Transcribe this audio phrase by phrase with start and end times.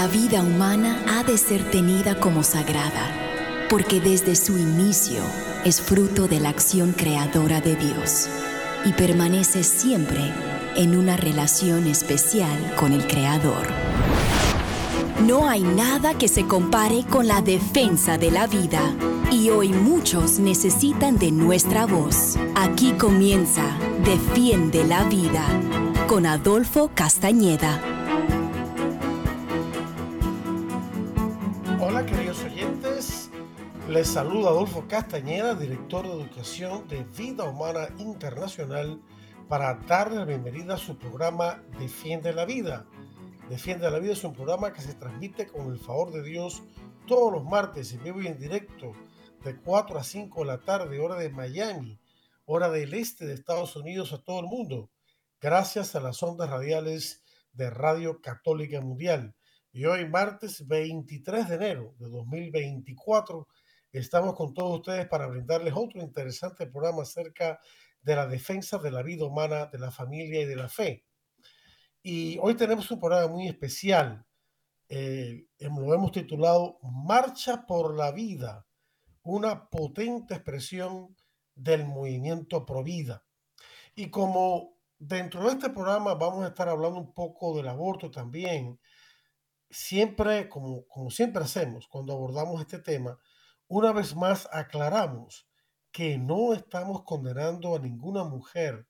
[0.00, 5.20] la vida humana ha de ser tenida como sagrada, porque desde su inicio
[5.64, 8.26] es fruto de la acción creadora de Dios
[8.86, 10.32] y permanece siempre
[10.74, 13.66] en una relación especial con el Creador.
[15.26, 18.80] No hay nada que se compare con la defensa de la vida
[19.30, 22.38] y hoy muchos necesitan de nuestra voz.
[22.56, 25.44] Aquí comienza Defiende la Vida
[26.08, 27.82] con Adolfo Castañeda.
[31.80, 33.30] Hola queridos oyentes,
[33.90, 38.98] les saluda Adolfo Castañeda, director de educación de Vida Humana Internacional,
[39.50, 42.86] para darle la bienvenida a su programa Defiende la Vida.
[43.50, 46.62] Defiende la Vida es un programa que se transmite con el favor de Dios
[47.08, 48.92] todos los martes en vivo y en directo
[49.42, 51.98] de 4 a 5 de la tarde, hora de Miami,
[52.44, 54.92] hora del este de Estados Unidos a todo el mundo,
[55.40, 59.34] gracias a las ondas radiales de Radio Católica Mundial.
[59.72, 63.48] Y hoy, martes 23 de enero de 2024,
[63.90, 67.58] estamos con todos ustedes para brindarles otro interesante programa acerca
[68.00, 71.04] de la defensa de la vida humana, de la familia y de la fe.
[72.02, 74.24] Y hoy tenemos un programa muy especial.
[74.88, 78.66] Eh, lo hemos titulado Marcha por la Vida,
[79.22, 81.14] una potente expresión
[81.54, 83.22] del movimiento pro vida.
[83.94, 88.80] Y como dentro de este programa vamos a estar hablando un poco del aborto también,
[89.68, 93.18] siempre, como, como siempre hacemos cuando abordamos este tema,
[93.68, 95.46] una vez más aclaramos
[95.92, 98.88] que no estamos condenando a ninguna mujer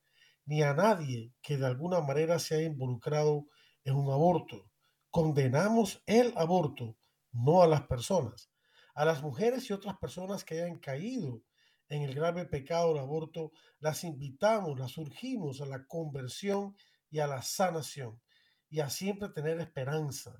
[0.51, 3.47] ni a nadie que de alguna manera se haya involucrado
[3.85, 4.69] en un aborto.
[5.09, 6.97] Condenamos el aborto,
[7.31, 8.51] no a las personas.
[8.97, 11.45] A las mujeres y otras personas que hayan caído
[11.89, 16.75] en el grave pecado del aborto, las invitamos, las urgimos a la conversión
[17.11, 18.21] y a la sanación
[18.69, 20.35] y a siempre tener esperanza.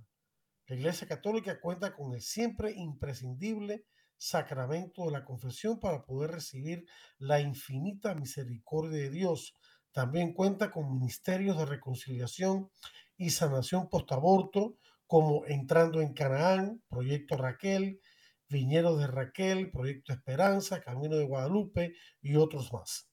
[0.67, 3.85] La Iglesia Católica cuenta con el siempre imprescindible
[4.21, 6.85] sacramento de la confesión para poder recibir
[7.19, 9.57] la infinita misericordia de Dios.
[9.93, 12.71] También cuenta con ministerios de reconciliación
[13.17, 18.01] y sanación postaborto, como Entrando en Canaán, Proyecto Raquel,
[18.49, 23.11] Viñeros de Raquel, Proyecto Esperanza, Camino de Guadalupe y otros más.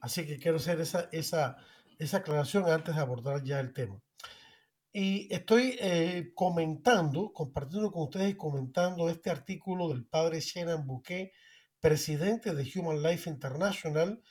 [0.00, 1.56] Así que quiero hacer esa, esa,
[1.98, 4.02] esa aclaración antes de abordar ya el tema.
[4.92, 11.32] Y estoy eh, comentando, compartiendo con ustedes y comentando este artículo del padre Shannon Bouquet,
[11.80, 14.22] presidente de Human Life International,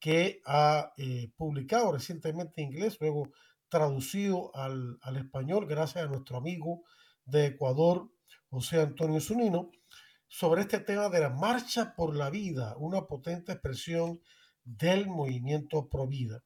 [0.00, 3.30] que ha eh, publicado recientemente en inglés, luego
[3.68, 6.82] traducido al, al, español gracias a nuestro amigo
[7.24, 8.10] de Ecuador,
[8.48, 9.70] José Antonio Zunino,
[10.26, 14.20] sobre este tema de la marcha por la vida, una potente expresión
[14.64, 16.42] del movimiento pro vida.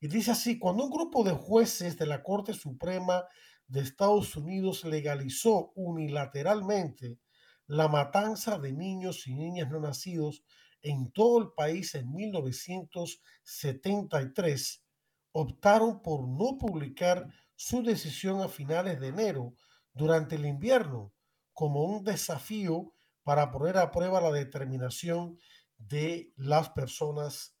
[0.00, 3.24] Y dice así, cuando un grupo de jueces de la Corte Suprema
[3.66, 7.18] de Estados Unidos legalizó unilateralmente
[7.66, 10.44] la matanza de niños y niñas no nacidos
[10.84, 14.84] en todo el país en 1973,
[15.32, 19.56] optaron por no publicar su decisión a finales de enero
[19.94, 21.12] durante el invierno
[21.52, 22.92] como un desafío
[23.22, 25.40] para poner a prueba la determinación
[25.78, 27.56] de las personas,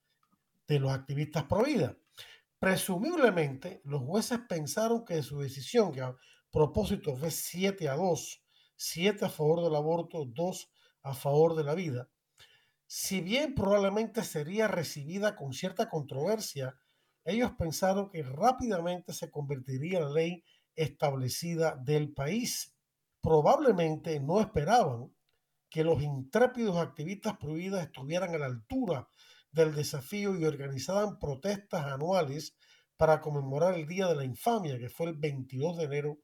[0.68, 1.96] de los activistas pro vida.
[2.58, 6.14] Presumiblemente, los jueces pensaron que su decisión, que a
[6.50, 8.42] propósito fue 7 a 2,
[8.76, 10.70] 7 a favor del aborto, 2
[11.02, 12.10] a favor de la vida,
[12.86, 16.76] si bien probablemente sería recibida con cierta controversia,
[17.24, 20.44] ellos pensaron que rápidamente se convertiría en ley
[20.76, 22.74] establecida del país.
[23.20, 25.14] Probablemente no esperaban
[25.70, 29.08] que los intrépidos activistas prohibidas estuvieran a la altura
[29.50, 32.54] del desafío y organizaban protestas anuales
[32.96, 36.18] para conmemorar el Día de la Infamia, que fue el 22 de enero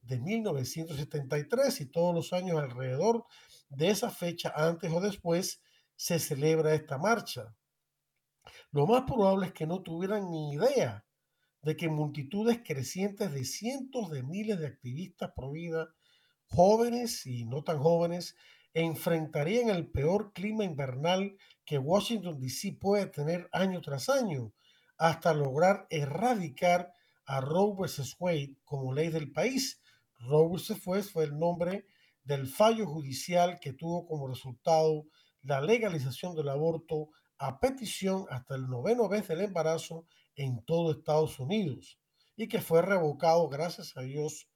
[0.00, 3.24] de 1973 y todos los años alrededor
[3.68, 5.60] de esa fecha, antes o después,
[5.96, 7.56] se celebra esta marcha.
[8.70, 11.04] Lo más probable es que no tuvieran ni idea
[11.62, 15.88] de que multitudes crecientes de cientos de miles de activistas pro vida,
[16.46, 18.36] jóvenes y no tan jóvenes,
[18.72, 22.76] enfrentarían el peor clima invernal que Washington, D.C.
[22.80, 24.52] puede tener año tras año,
[24.98, 26.92] hasta lograr erradicar
[27.24, 28.16] a Roe vs.
[28.20, 29.80] Wade como ley del país.
[30.20, 30.86] Roe vs.
[30.86, 31.86] Wade fue el nombre
[32.22, 35.06] del fallo judicial que tuvo como resultado
[35.46, 41.38] la legalización del aborto a petición hasta el noveno vez del embarazo en todo Estados
[41.38, 41.98] Unidos
[42.36, 44.48] y que fue revocado, gracias a Dios,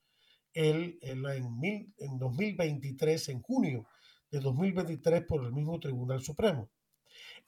[0.52, 3.86] el, en, en, en 2023, en junio
[4.30, 6.68] de 2023, por el mismo Tribunal Supremo.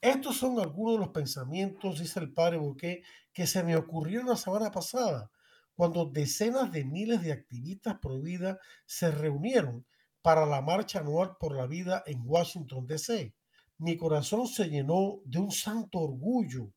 [0.00, 3.02] Estos son algunos de los pensamientos, dice el padre Boqué,
[3.32, 5.30] que se me ocurrieron la semana pasada,
[5.74, 9.84] cuando decenas de miles de activistas pro vida se reunieron
[10.22, 13.34] para la marcha anual por la vida en Washington, D.C.
[13.78, 16.72] Mi corazón se llenó de un santo orgullo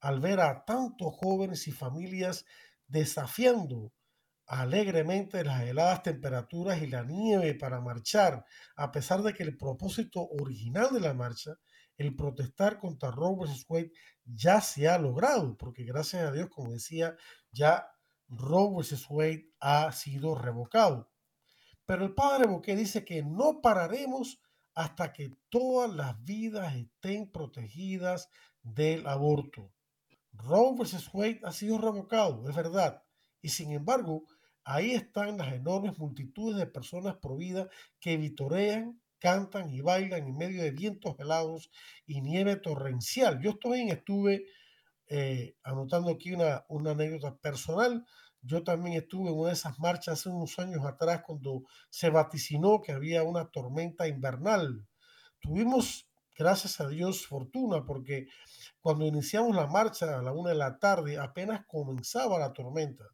[0.00, 2.44] al ver a tantos jóvenes y familias
[2.86, 3.92] desafiando
[4.46, 8.44] alegremente las heladas temperaturas y la nieve para marchar,
[8.76, 11.54] a pesar de que el propósito original de la marcha,
[11.96, 13.64] el protestar contra Roe vs.
[13.68, 13.92] Wade,
[14.24, 17.16] ya se ha logrado, porque gracias a Dios, como decía,
[17.50, 17.88] ya
[18.28, 19.06] Roe vs.
[19.08, 21.10] Wade ha sido revocado.
[21.86, 24.40] Pero el padre Boqué dice que no pararemos
[24.74, 28.28] hasta que todas las vidas estén protegidas
[28.62, 29.72] del aborto.
[30.32, 31.10] Roe vs.
[31.12, 33.02] Wade ha sido revocado, es verdad.
[33.40, 34.24] Y sin embargo,
[34.64, 37.68] ahí están las enormes multitudes de personas pro vida
[38.00, 41.70] que vitorean, cantan y bailan en medio de vientos helados
[42.06, 43.40] y nieve torrencial.
[43.40, 44.46] Yo también estuve
[45.06, 48.04] eh, anotando aquí una, una anécdota personal.
[48.46, 52.82] Yo también estuve en una de esas marchas hace unos años atrás cuando se vaticinó
[52.82, 54.86] que había una tormenta invernal.
[55.40, 56.06] Tuvimos,
[56.36, 58.26] gracias a Dios, fortuna porque
[58.80, 63.04] cuando iniciamos la marcha a la una de la tarde apenas comenzaba la tormenta.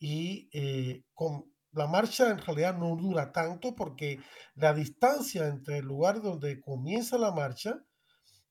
[0.00, 4.18] Y eh, con, la marcha en realidad no dura tanto porque
[4.54, 7.84] la distancia entre el lugar donde comienza la marcha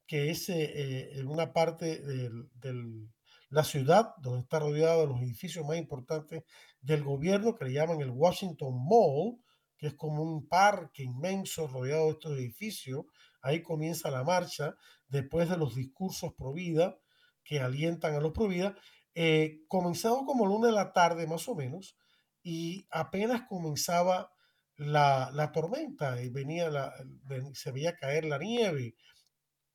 [0.07, 2.29] que es eh, eh, en una parte de
[3.49, 6.43] la ciudad donde está rodeado de los edificios más importantes
[6.81, 9.39] del gobierno que le llaman el Washington Mall,
[9.77, 13.05] que es como un parque inmenso rodeado de estos edificios.
[13.41, 14.75] Ahí comienza la marcha
[15.07, 16.99] después de los discursos pro vida
[17.43, 18.75] que alientan a los pro vida.
[19.15, 21.97] Eh, comenzado como la una de la tarde más o menos
[22.43, 24.31] y apenas comenzaba
[24.75, 26.93] la, la tormenta y venía la,
[27.53, 28.95] se veía caer la nieve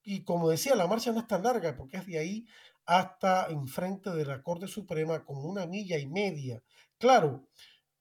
[0.05, 2.47] y como decía, la marcha no es tan larga porque es de ahí
[2.87, 6.63] hasta enfrente de la Corte Suprema como una milla y media.
[6.99, 7.49] Claro,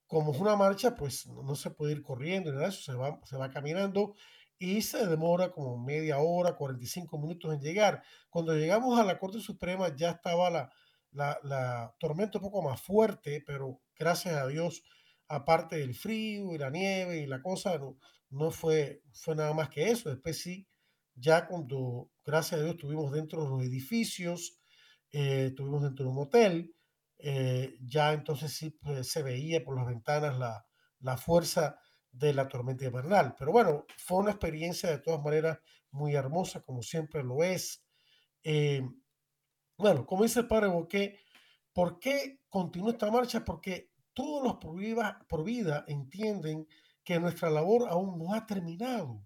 [0.07, 3.37] como es una marcha, pues no, se puede ir corriendo, nada eso se va, se
[3.37, 4.15] va caminando
[4.57, 8.03] y se demora como media hora, 45 minutos en llegar.
[8.29, 10.71] Cuando llegamos a la Corte Suprema ya estaba la,
[11.11, 14.83] la, la tormenta un poco más fuerte, pero gracias a Dios,
[15.27, 17.97] aparte del frío y la nieve y la cosa, no,
[18.29, 20.09] no fue, fue nada más que eso.
[20.09, 20.67] Después sí
[21.15, 24.59] ya cuando, gracias a Dios, estuvimos dentro de los edificios,
[25.13, 26.75] eh, estuvimos dentro de un hotel,
[27.19, 30.65] eh, ya entonces sí pues, se veía por las ventanas la,
[30.99, 31.79] la fuerza
[32.11, 33.35] de la tormenta invernal.
[33.37, 35.59] Pero bueno, fue una experiencia de todas maneras
[35.91, 37.85] muy hermosa, como siempre lo es.
[38.43, 38.81] Eh,
[39.77, 41.19] bueno, como dice el padre Boqué,
[41.71, 43.45] ¿por qué continúa esta marcha?
[43.45, 44.57] Porque todos los
[45.27, 46.67] por vida entienden
[47.03, 49.25] que nuestra labor aún no ha terminado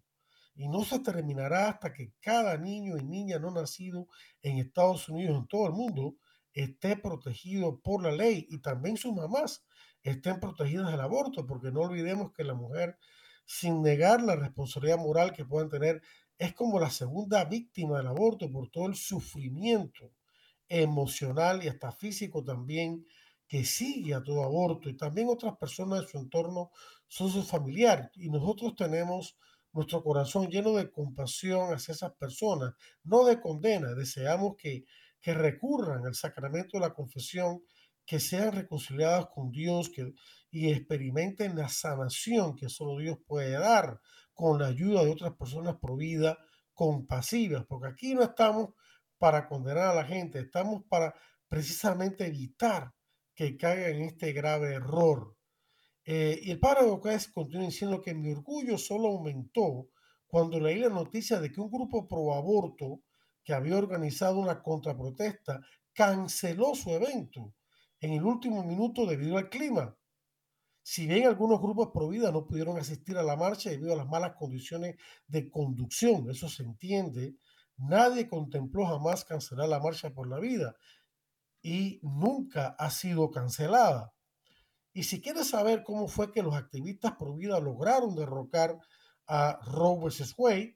[0.58, 4.08] y no se terminará hasta que cada niño y niña no nacido
[4.42, 6.16] en Estados Unidos, en todo el mundo,
[6.52, 9.64] esté protegido por la ley y también sus mamás
[10.02, 12.98] estén protegidas del aborto, porque no olvidemos que la mujer,
[13.46, 16.02] sin negar la responsabilidad moral que puedan tener,
[16.40, 20.12] es como la segunda víctima del aborto por todo el sufrimiento
[20.68, 23.06] emocional y hasta físico también
[23.48, 26.72] que sigue a todo aborto y también otras personas de su entorno
[27.08, 29.38] son sus familiares y nosotros tenemos
[29.78, 33.94] nuestro corazón lleno de compasión hacia esas personas, no de condena.
[33.94, 34.86] Deseamos que,
[35.22, 37.62] que recurran al sacramento de la confesión,
[38.04, 40.14] que sean reconciliadas con Dios que,
[40.50, 44.02] y experimenten la sanación que solo Dios puede dar
[44.34, 46.40] con la ayuda de otras personas por vida
[46.74, 48.70] compasivas, porque aquí no estamos
[49.20, 51.14] para condenar a la gente, estamos para
[51.48, 52.94] precisamente evitar
[53.36, 55.37] que caiga en este grave error
[56.10, 59.90] eh, y el padre Ocasio continúa diciendo que mi orgullo solo aumentó
[60.26, 63.02] cuando leí la noticia de que un grupo pro aborto
[63.44, 65.60] que había organizado una contraprotesta
[65.92, 67.54] canceló su evento
[68.00, 69.98] en el último minuto debido al clima.
[70.82, 74.08] Si bien algunos grupos pro vida no pudieron asistir a la marcha debido a las
[74.08, 74.96] malas condiciones
[75.28, 77.36] de conducción, eso se entiende,
[77.76, 80.78] nadie contempló jamás cancelar la marcha por la vida
[81.62, 84.14] y nunca ha sido cancelada.
[84.98, 88.80] Y si quieres saber cómo fue que los activistas por vida lograron derrocar
[89.28, 90.34] a Roe vs.
[90.36, 90.76] Wade,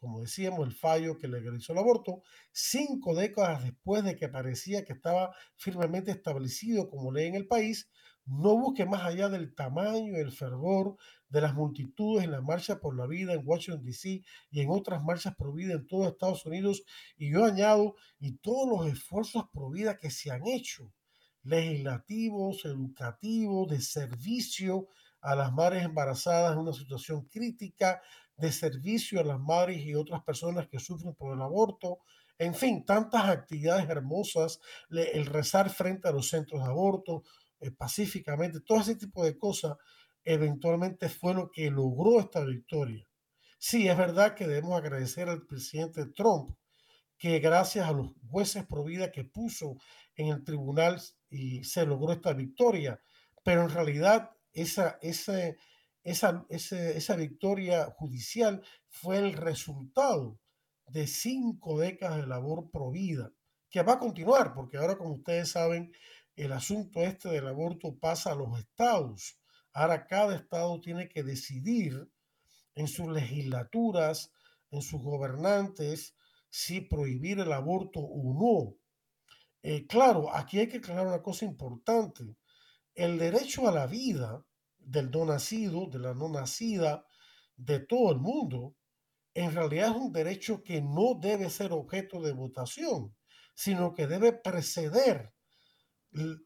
[0.00, 4.94] como, decíamos, el fallo que legalizó el aborto, cinco décadas después de que parecía que
[4.94, 7.90] estaba firmemente establecido como ley en el país,
[8.24, 10.96] no busque más allá del tamaño el fervor
[11.28, 14.22] de las multitudes en la marcha por la vida en Washington, D.C.
[14.50, 16.84] y en otras marchas por vida en todo Estados Unidos.
[17.18, 20.90] Y yo añado, y todos los esfuerzos por vida que se han hecho
[21.46, 24.88] legislativos, educativos, de servicio
[25.20, 28.02] a las madres embarazadas en una situación crítica,
[28.36, 32.00] de servicio a las madres y otras personas que sufren por el aborto,
[32.38, 34.60] en fin, tantas actividades hermosas,
[34.90, 37.22] el rezar frente a los centros de aborto,
[37.60, 39.76] eh, pacíficamente, todo ese tipo de cosas,
[40.22, 43.08] eventualmente fue lo que logró esta victoria.
[43.58, 46.56] Sí, es verdad que debemos agradecer al presidente Trump
[47.18, 49.76] que gracias a los jueces pro vida que puso
[50.14, 53.00] en el tribunal y se logró esta victoria,
[53.42, 55.54] pero en realidad esa, esa,
[56.02, 60.38] esa, esa victoria judicial fue el resultado
[60.88, 63.32] de cinco décadas de labor pro vida,
[63.70, 65.92] que va a continuar, porque ahora, como ustedes saben,
[66.36, 69.38] el asunto este del aborto pasa a los estados.
[69.72, 72.10] Ahora cada estado tiene que decidir
[72.74, 74.32] en sus legislaturas,
[74.70, 76.14] en sus gobernantes,
[76.58, 78.76] si prohibir el aborto o no.
[79.62, 82.24] Eh, claro, aquí hay que aclarar una cosa importante.
[82.94, 84.42] El derecho a la vida
[84.78, 87.04] del no nacido, de la no nacida,
[87.58, 88.74] de todo el mundo,
[89.34, 93.14] en realidad es un derecho que no debe ser objeto de votación,
[93.54, 95.34] sino que debe preceder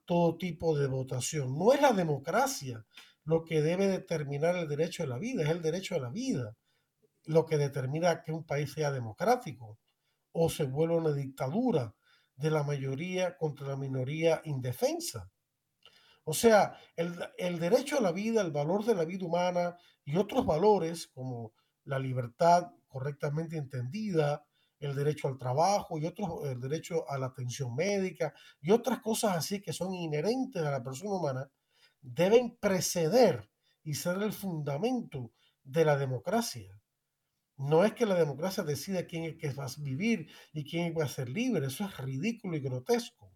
[0.06, 1.56] todo tipo de votación.
[1.56, 2.84] No es la democracia
[3.22, 6.56] lo que debe determinar el derecho a la vida, es el derecho a la vida
[7.26, 9.78] lo que determina que un país sea democrático
[10.32, 11.94] o se vuelva una dictadura
[12.36, 15.30] de la mayoría contra la minoría indefensa.
[16.24, 20.16] O sea, el, el, derecho a la vida, el valor de la vida humana y
[20.16, 24.44] otros valores como la libertad correctamente entendida,
[24.80, 29.36] el derecho al trabajo y otros, el derecho a la atención médica y otras cosas
[29.36, 31.50] así que son inherentes a la persona humana,
[32.00, 33.50] deben preceder
[33.82, 35.32] y ser el fundamento
[35.62, 36.79] de la democracia.
[37.60, 41.04] No es que la democracia decida quién es que va a vivir y quién va
[41.04, 43.30] a ser libre, eso es ridículo y grotesco,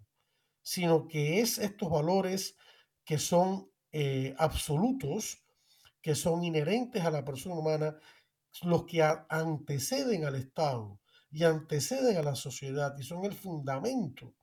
[0.62, 2.57] sino que es estos valores
[3.04, 5.45] que son eh, absolutos,
[6.00, 7.99] que son inherentes a la persona humana,
[8.62, 10.99] los que anteceden al Estado
[11.31, 14.35] y anteceden a la sociedad y son el fundamento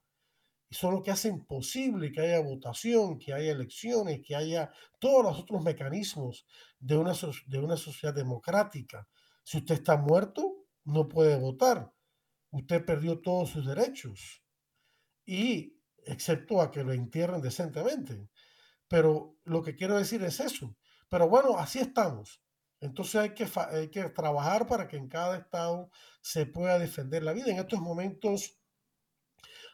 [0.70, 5.24] y son los que hacen posible que haya votación, que haya elecciones, que haya todos
[5.24, 6.46] los otros mecanismos
[6.80, 7.14] de una,
[7.48, 9.08] de una sociedad democrática
[9.52, 11.94] si usted está muerto, no puede votar.
[12.52, 14.42] Usted perdió todos sus derechos.
[15.26, 18.30] Y excepto a que lo entierren decentemente.
[18.88, 20.78] Pero lo que quiero decir es eso.
[21.10, 22.42] Pero bueno, así estamos.
[22.80, 25.92] Entonces hay que, hay que trabajar para que en cada estado
[26.22, 27.52] se pueda defender la vida.
[27.52, 28.58] En estos momentos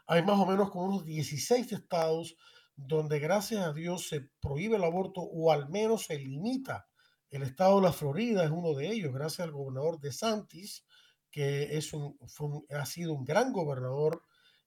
[0.07, 2.35] hay más o menos como unos 16 estados
[2.75, 6.87] donde gracias a Dios se prohíbe el aborto o al menos se limita
[7.29, 10.85] el estado de la Florida es uno de ellos, gracias al gobernador de Santis,
[11.31, 12.17] que es un,
[12.69, 14.23] ha sido un gran gobernador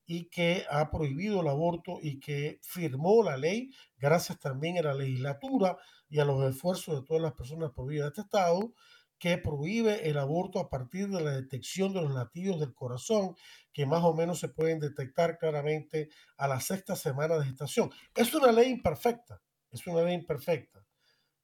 [0.06, 4.94] y que ha prohibido el aborto y que firmó la ley, gracias también a la
[4.94, 8.74] legislatura y a los esfuerzos de todas las personas por vida de este estado,
[9.20, 13.36] que prohíbe el aborto a partir de la detección de los latidos del corazón,
[13.72, 17.90] que más o menos se pueden detectar claramente a la sexta semana de gestación.
[18.14, 20.79] Es una ley imperfecta, es una ley imperfecta.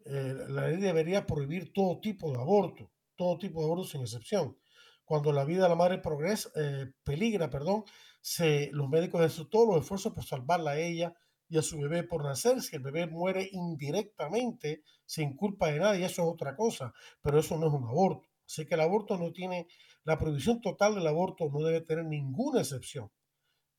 [0.09, 4.57] Eh, la ley debería prohibir todo tipo de aborto, todo tipo de aborto sin excepción.
[5.05, 7.85] Cuando la vida de la madre progresa, eh, peligra, perdón,
[8.21, 11.15] se, los médicos hacen todos los esfuerzos por salvarla a ella
[11.49, 12.63] y a su bebé por nacer.
[12.63, 17.57] Si el bebé muere indirectamente, sin culpa de nadie, eso es otra cosa, pero eso
[17.59, 18.29] no es un aborto.
[18.47, 19.67] Así que el aborto no tiene,
[20.05, 23.11] la prohibición total del aborto no debe tener ninguna excepción.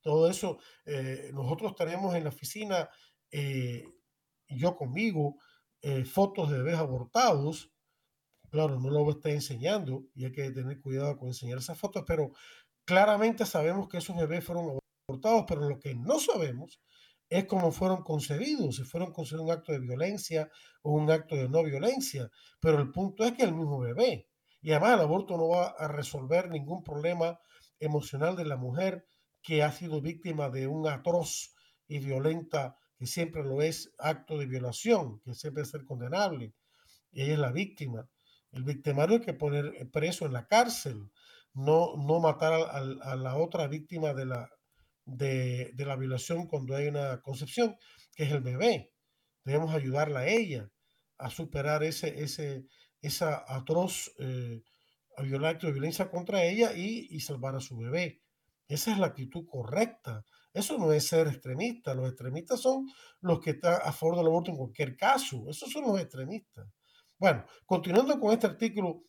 [0.02, 2.88] Todo eso, eh, nosotros tenemos en la oficina,
[4.48, 5.36] yo conmigo,
[5.82, 7.72] eh, fotos de bebés abortados.
[8.50, 12.32] Claro, no lo está enseñando y hay que tener cuidado con enseñar esas fotos, pero
[12.84, 16.80] claramente sabemos que esos bebés fueron abortados, pero lo que no sabemos
[17.28, 20.50] es cómo fueron concebidos, si fueron concebidos un acto de violencia
[20.82, 22.30] o un acto de no violencia.
[22.60, 24.28] Pero el punto es que el mismo bebé.
[24.62, 27.38] Y además el aborto no va a resolver ningún problema
[27.78, 29.06] emocional de la mujer
[29.42, 31.54] que ha sido víctima de un atroz
[31.86, 36.52] y violenta que siempre lo es acto de violación, que siempre es ser condenable.
[37.12, 38.08] Y ella es la víctima.
[38.50, 41.10] El victimario hay que poner preso en la cárcel,
[41.54, 44.50] no, no matar a, la otra víctima de la,
[45.04, 47.76] de, la violación cuando hay una concepción,
[48.14, 48.92] que es el bebé.
[49.44, 50.68] Debemos ayudarla a ella
[51.18, 52.64] a superar ese, ese,
[53.00, 54.62] esa atroz eh,
[55.16, 58.22] acto de violencia contra ella y, y salvar a su bebé.
[58.68, 60.24] Esa es la actitud correcta.
[60.58, 61.94] Eso no es ser extremista.
[61.94, 62.86] Los extremistas son
[63.20, 65.44] los que están a favor del aborto en cualquier caso.
[65.48, 66.66] Esos son los extremistas.
[67.18, 69.04] Bueno, continuando con este artículo,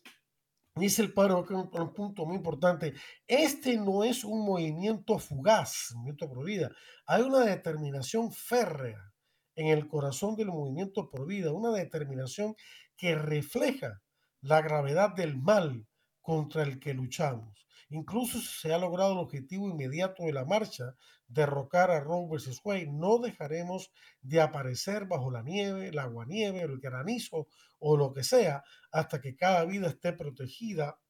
[0.76, 2.94] Dice el padre, un punto muy importante,
[3.26, 6.70] este no es un movimiento fugaz, movimiento por vida.
[7.06, 9.12] Hay una determinación férrea
[9.56, 12.54] en el corazón del movimiento por vida, una determinación
[12.96, 14.00] que refleja
[14.40, 15.86] la gravedad del mal
[16.20, 17.66] contra el que luchamos.
[17.90, 20.94] Incluso se ha logrado el objetivo inmediato de la marcha,
[21.26, 22.60] derrocar a Roe vs.
[22.64, 23.90] Wade, no dejaremos
[24.22, 27.48] de aparecer bajo la nieve, el aguanieve, el granizo
[27.80, 31.00] o lo que sea, hasta que cada vida esté protegida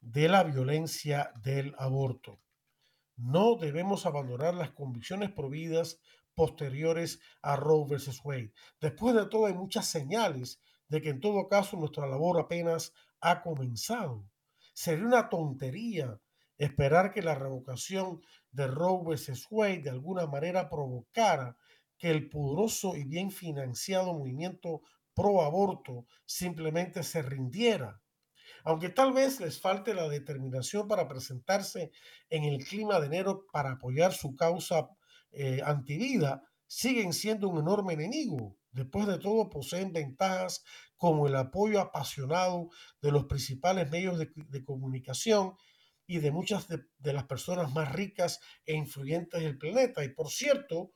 [0.00, 2.40] de la violencia del aborto.
[3.16, 6.00] No debemos abandonar las convicciones prohibidas
[6.34, 8.20] posteriores a Roe vs.
[8.24, 8.52] Wade.
[8.80, 13.42] Después de todo, hay muchas señales de que en todo caso nuestra labor apenas ha
[13.42, 14.24] comenzado.
[14.72, 16.18] Sería una tontería
[16.56, 19.46] esperar que la revocación de Roe vs.
[19.50, 21.56] Wade de alguna manera provocara
[21.98, 24.82] que el poderoso y bien financiado movimiento
[25.14, 28.00] pro aborto simplemente se rindiera.
[28.64, 31.90] Aunque tal vez les falte la determinación para presentarse
[32.30, 34.88] en el clima de enero para apoyar su causa
[35.32, 38.56] eh, antivida, siguen siendo un enorme enemigo.
[38.70, 40.64] Después de todo, poseen ventajas
[41.02, 45.56] como el apoyo apasionado de los principales medios de, comunicación
[46.06, 50.04] y de muchas de, de, las personas más ricas e influyentes del planeta.
[50.04, 50.92] Y por cierto,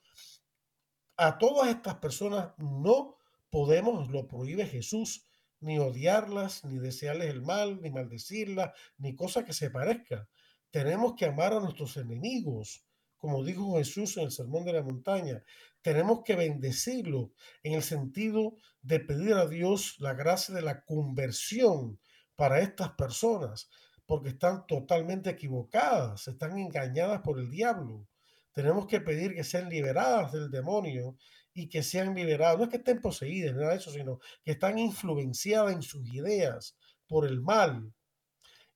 [1.16, 3.16] a todas estas personas no
[3.50, 5.26] podemos, lo prohíbe Jesús,
[5.58, 10.28] ni odiarlas, ni desearles el mal, ni maldecirlas, ni cosa que se parezca.
[10.70, 12.86] Tenemos que amar a nuestros enemigos
[13.16, 15.42] como dijo Jesús en el Sermón de la Montaña.
[15.86, 17.30] Tenemos que bendecirlo
[17.62, 22.00] en el sentido de pedir a Dios la gracia de la conversión
[22.34, 23.70] para estas personas,
[24.04, 28.08] porque están totalmente equivocadas, están engañadas por el diablo.
[28.50, 31.18] Tenemos que pedir que sean liberadas del demonio
[31.54, 34.80] y que sean liberadas, no es que estén poseídas, nada de eso, sino que están
[34.80, 36.76] influenciadas en sus ideas
[37.06, 37.94] por el mal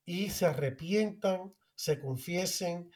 [0.04, 2.88] y se arrepientan, se confiesen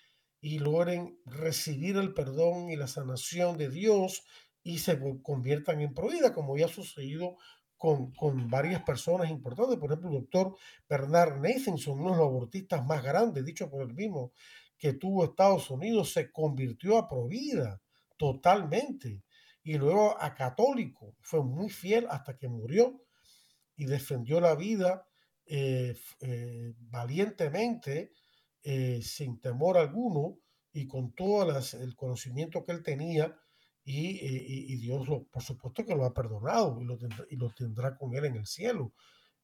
[0.45, 4.25] y logren recibir el perdón y la sanación de Dios
[4.63, 7.39] y se conviertan en provida, como ya ha sucedido
[7.79, 9.79] con, con, varias personas importantes.
[9.79, 10.55] Por ejemplo, el doctor
[10.87, 14.33] Bernard Nathanson, uno de los abortistas más grandes, dicho por él mismo,
[14.77, 17.81] que tuvo Estados Unidos, se convirtió a provida
[18.19, 19.23] totalmente
[19.63, 21.17] y luego a católico.
[21.23, 23.03] Fue muy fiel hasta que murió
[23.77, 25.09] y defendió la vida
[25.47, 28.13] eh, eh, valientemente
[28.63, 30.39] eh, sin temor alguno
[30.75, 33.35] y con todo el conocimiento que él tenía
[33.85, 37.97] y, Dios, lo, por supuesto que lo ha perdonado y lo, tendrá, y lo tendrá
[37.97, 38.93] con él en el cielo,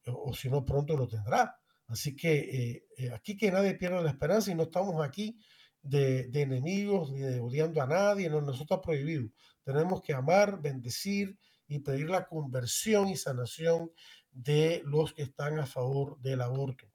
[0.07, 1.57] o, si no pronto lo tendrá.
[1.87, 5.39] Así que eh, eh, aquí que nadie pierda la esperanza y no estamos aquí
[5.83, 9.29] de, de, enemigos ni de odiando a nadie, no, nosotros está prohibido.
[9.63, 11.39] Tenemos que amar, bendecir
[11.69, 13.93] y pedir la conversión y sanación
[14.33, 16.90] de los que están a favor del aborto.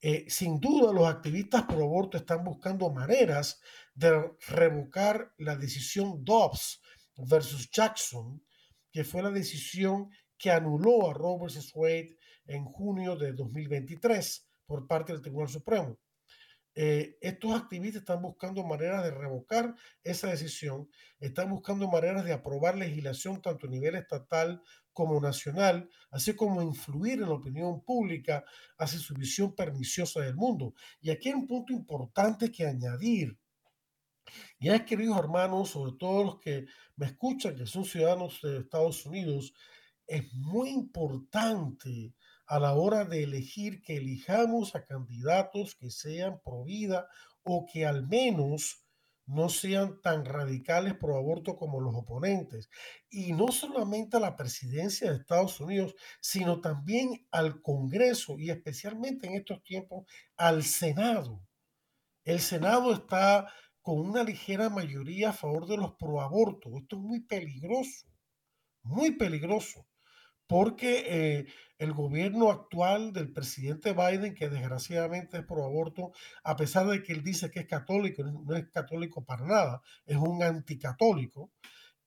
[0.00, 3.60] Eh, sin duda, los activistas pro aborto están buscando maneras
[3.94, 6.80] de revocar la decisión Dobbs
[7.16, 8.40] versus Jackson,
[8.92, 11.72] que fue la decisión que anuló a Roe vs.
[11.74, 15.98] Wade en junio de 2023 por parte del Tribunal Supremo.
[16.80, 22.76] Eh, estos activistas están buscando maneras de revocar esa decisión, están buscando maneras de aprobar
[22.76, 24.62] legislación tanto a nivel estatal
[24.98, 28.44] como nacional, así como influir en la opinión pública
[28.76, 30.74] hacia su visión perniciosa del mundo.
[31.00, 33.38] Y aquí hay un punto importante que añadir.
[34.58, 39.06] Ya es, queridos hermanos, sobre todo los que me escuchan, que son ciudadanos de Estados
[39.06, 39.54] Unidos,
[40.04, 42.12] es muy importante
[42.48, 47.06] a la hora de elegir que elijamos a candidatos que sean pro vida
[47.44, 48.84] o que al menos
[49.28, 52.70] no sean tan radicales pro aborto como los oponentes.
[53.10, 59.26] Y no solamente a la presidencia de Estados Unidos, sino también al Congreso y especialmente
[59.26, 61.42] en estos tiempos al Senado.
[62.24, 66.70] El Senado está con una ligera mayoría a favor de los pro aborto.
[66.76, 68.08] Esto es muy peligroso,
[68.82, 69.86] muy peligroso
[70.48, 71.46] porque eh,
[71.78, 77.12] el gobierno actual del presidente Biden, que desgraciadamente es pro aborto, a pesar de que
[77.12, 81.52] él dice que es católico, no es católico para nada, es un anticatólico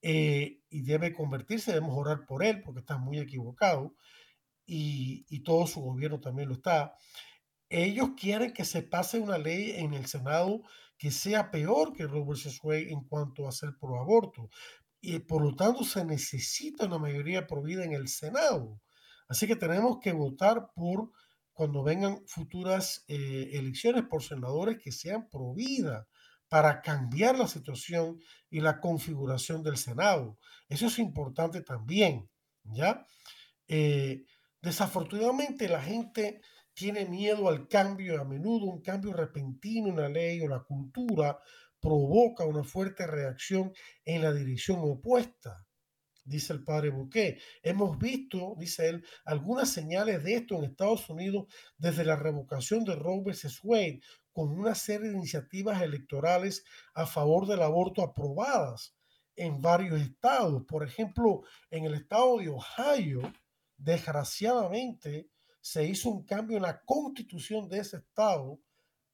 [0.02, 3.96] eh, y debe convertirse, debemos orar por él porque está muy equivocado
[4.66, 6.96] y, y todo su gobierno también lo está.
[7.70, 10.64] Ellos quieren que se pase una ley en el Senado
[10.98, 14.50] que sea peor que Robert Wade en cuanto a ser pro aborto
[15.02, 18.80] y por lo tanto se necesita una mayoría provida en el Senado.
[19.28, 21.12] Así que tenemos que votar por
[21.54, 26.08] cuando vengan futuras eh, elecciones por senadores que sean provida
[26.48, 30.38] para cambiar la situación y la configuración del Senado.
[30.70, 32.30] Eso es importante también,
[32.64, 33.06] ¿ya?
[33.68, 34.26] Eh,
[34.62, 36.42] desafortunadamente la gente
[36.74, 38.20] tiene miedo al cambio.
[38.20, 41.40] A menudo un cambio repentino en la ley o la cultura
[41.82, 43.74] provoca una fuerte reacción
[44.06, 45.66] en la dirección opuesta
[46.24, 47.40] dice el padre Bouquet.
[47.62, 51.46] Hemos visto, dice él, algunas señales de esto en Estados Unidos
[51.78, 53.60] desde la revocación de Roe vs.
[53.64, 56.64] Wade, con una serie de iniciativas electorales
[56.94, 58.96] a favor del aborto aprobadas
[59.36, 60.64] en varios estados.
[60.66, 63.22] Por ejemplo, en el estado de Ohio,
[63.78, 68.60] desgraciadamente, se hizo un cambio en la constitución de ese estado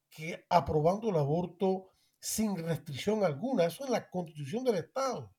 [0.10, 1.90] que aprobando el aborto
[2.28, 3.64] sin restricción alguna.
[3.64, 5.34] Eso es la constitución del estado.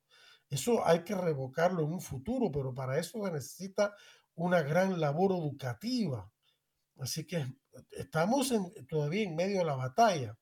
[0.48, 3.94] Eso hay que revocarlo en un futuro, pero para eso se necesita
[4.34, 6.32] una gran labor educativa.
[6.98, 7.44] Así que
[7.90, 8.54] estamos
[8.88, 10.38] todavía en medio de la batalla.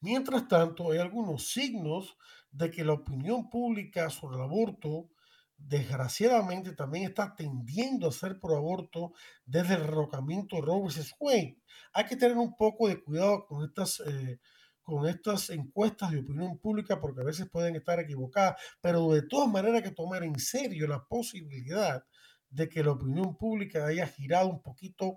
[0.00, 2.16] Mientras tanto, hay algunos signos
[2.50, 5.10] de que la opinión pública sobre el aborto,
[5.58, 9.12] desgraciadamente, también está tendiendo a ser pro aborto
[9.44, 11.14] desde el revocamiento de Roe vs.
[11.20, 11.58] Wade.
[11.92, 14.40] Hay que tener un poco de cuidado con estas eh,
[14.86, 19.50] con estas encuestas de opinión pública porque a veces pueden estar equivocadas, pero de todas
[19.50, 22.04] maneras hay que tomar en serio la posibilidad
[22.48, 25.16] de que la opinión pública haya girado un poquito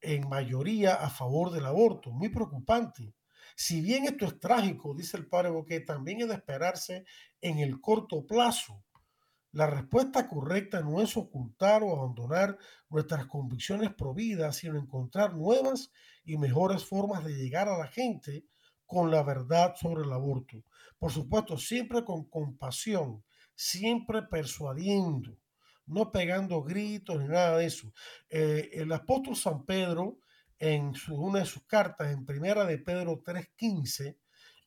[0.00, 2.10] en mayoría a favor del aborto.
[2.10, 3.12] Muy preocupante.
[3.54, 7.04] Si bien esto es trágico, dice el padre Boquet, también es de esperarse
[7.42, 8.82] en el corto plazo.
[9.52, 12.56] La respuesta correcta no es ocultar o abandonar
[12.88, 15.90] nuestras convicciones prohibidas, sino encontrar nuevas
[16.24, 18.46] y mejores formas de llegar a la gente
[18.86, 20.62] con la verdad sobre el aborto.
[20.98, 25.36] Por supuesto, siempre con compasión, siempre persuadiendo,
[25.86, 27.92] no pegando gritos ni nada de eso.
[28.30, 30.18] Eh, el apóstol San Pedro,
[30.58, 34.16] en una de sus cartas, en primera de Pedro 3.15,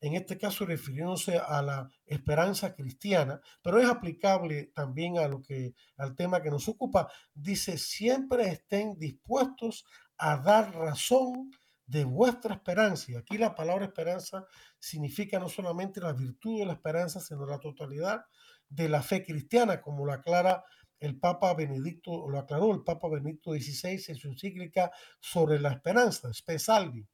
[0.02, 5.74] en este caso refiriéndose a la esperanza cristiana, pero es aplicable también a lo que
[5.98, 9.86] al tema que nos ocupa, dice, siempre estén dispuestos
[10.18, 11.52] a dar razón
[11.90, 13.12] de vuestra esperanza.
[13.12, 14.46] Y aquí la palabra esperanza
[14.78, 18.26] significa no solamente la virtud de la esperanza, sino la totalidad
[18.70, 20.64] de la fe cristiana, como lo aclara
[21.00, 26.32] el Papa Benedicto, lo aclaró el Papa Benedicto XVI en su encíclica sobre la esperanza,
[26.32, 27.08] Spe Salvi.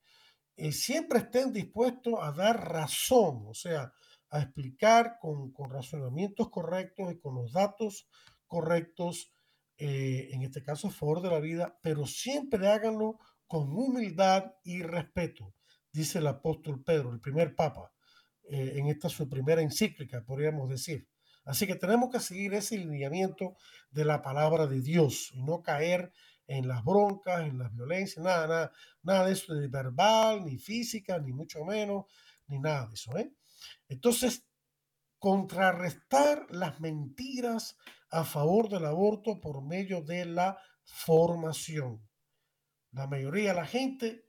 [0.57, 3.93] Y siempre estén dispuestos a dar razón, o sea,
[4.29, 8.09] a explicar con, con razonamientos correctos y con los datos
[8.45, 9.31] correctos,
[9.77, 14.81] eh, en este caso a favor de la vida, pero siempre háganlo con humildad y
[14.81, 15.53] respeto,
[15.91, 17.91] dice el apóstol Pedro, el primer papa,
[18.49, 21.07] eh, en esta su primera encíclica, podríamos decir.
[21.45, 23.55] Así que tenemos que seguir ese lineamiento
[23.91, 26.11] de la palabra de Dios y no caer
[26.47, 28.71] en las broncas, en las violencias, nada, nada,
[29.03, 32.05] nada de eso, ni verbal, ni física, ni mucho menos,
[32.47, 33.17] ni nada de eso.
[33.17, 33.31] ¿eh?
[33.87, 34.45] Entonces,
[35.19, 37.77] contrarrestar las mentiras
[38.09, 42.01] a favor del aborto por medio de la formación.
[42.95, 44.25] La mayoría de la gente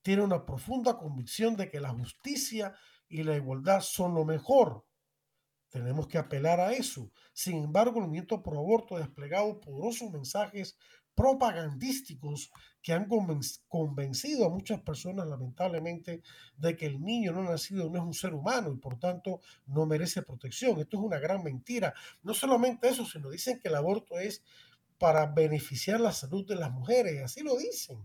[0.00, 2.72] tiene una profunda convicción de que la justicia
[3.08, 4.86] y la igualdad son lo mejor.
[5.68, 7.10] Tenemos que apelar a eso.
[7.32, 10.78] Sin embargo, el movimiento pro aborto ha desplegado poderosos mensajes
[11.16, 16.22] propagandísticos que han convencido a muchas personas, lamentablemente,
[16.56, 19.86] de que el niño no nacido no es un ser humano y por tanto no
[19.86, 20.78] merece protección.
[20.78, 21.94] Esto es una gran mentira.
[22.22, 24.44] No solamente eso, sino dicen que el aborto es
[24.98, 28.04] para beneficiar la salud de las mujeres, así lo dicen.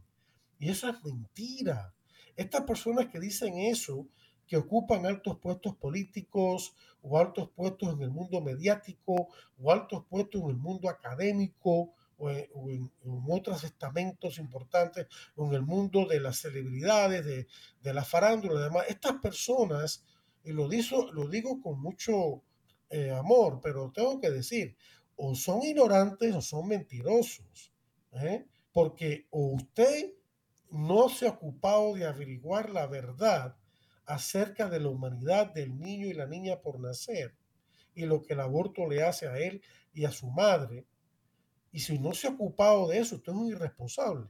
[0.60, 1.93] Y eso es mentira.
[2.36, 4.08] Estas personas que dicen eso,
[4.47, 9.30] que ocupan altos puestos políticos o altos puestos en el mundo mediático
[9.62, 12.91] o altos puestos en el mundo académico o en,
[13.30, 17.47] otros estamentos importantes o en el mundo de las celebridades, de,
[17.82, 18.86] de la farándula y demás.
[18.89, 20.04] Estas personas,
[20.43, 22.41] y lo, digo, lo digo con mucho
[22.89, 24.75] eh, amor, pero tengo que decir,
[25.21, 27.73] o son ignorantes o son mentirosos.
[28.13, 28.45] ¿eh?
[28.71, 30.13] Porque o usted
[30.71, 33.58] no se ha ocupado de averiguar la verdad
[34.05, 37.36] acerca de la humanidad del niño y la niña por nacer
[37.93, 39.62] y lo que el aborto le hace a él
[39.93, 40.86] y a su madre.
[41.71, 44.29] Y si no se ha ocupado de eso, usted es un irresponsable.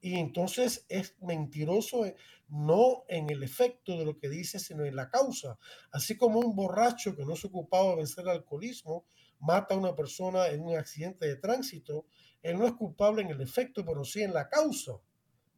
[0.00, 2.16] Y entonces es mentiroso eh,
[2.48, 5.56] no en el efecto de lo que dice, sino en la causa.
[5.92, 9.04] Así como un borracho que no se ha ocupado de vencer el alcoholismo
[9.40, 12.06] mata a una persona en un accidente de tránsito,
[12.42, 14.92] él no es culpable en el efecto, pero sí en la causa,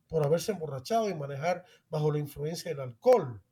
[0.09, 3.43] por haberse emborrachado y manejar bajo la influencia del alcohol.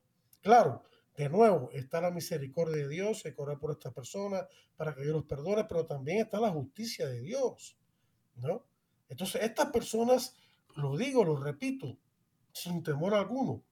[0.41, 0.85] Claro,
[1.17, 5.15] de nuevo, está la misericordia de Dios, se corre por esta persona para que Dios
[5.15, 7.77] los perdone, pero también está la justicia de Dios,
[8.37, 8.65] ¿no?
[9.09, 10.37] Entonces, estas personas,
[10.77, 11.99] lo digo, lo repito,
[12.53, 13.63] sin temor alguno,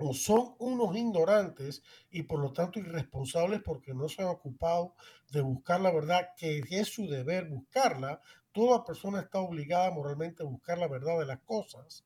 [0.00, 4.94] o son unos ignorantes y por lo tanto irresponsables porque no se han ocupado
[5.30, 8.20] de buscar la verdad, que es su deber buscarla,
[8.52, 12.04] toda persona está obligada moralmente a buscar la verdad de las cosas,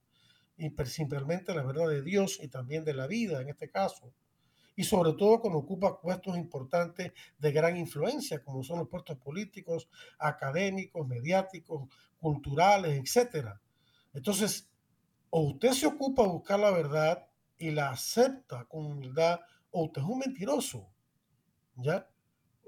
[0.56, 4.12] y simplemente la verdad de Dios y también de la vida en este caso.
[4.74, 9.88] Y sobre todo cuando ocupa puestos importantes de gran influencia, como son los puestos políticos,
[10.18, 13.48] académicos, mediáticos, culturales, etc.
[14.14, 14.68] Entonces,
[15.30, 17.26] o usted se ocupa de buscar la verdad
[17.62, 19.38] y la acepta con humildad,
[19.70, 20.92] o usted es un mentiroso.
[21.76, 22.10] ¿Ya?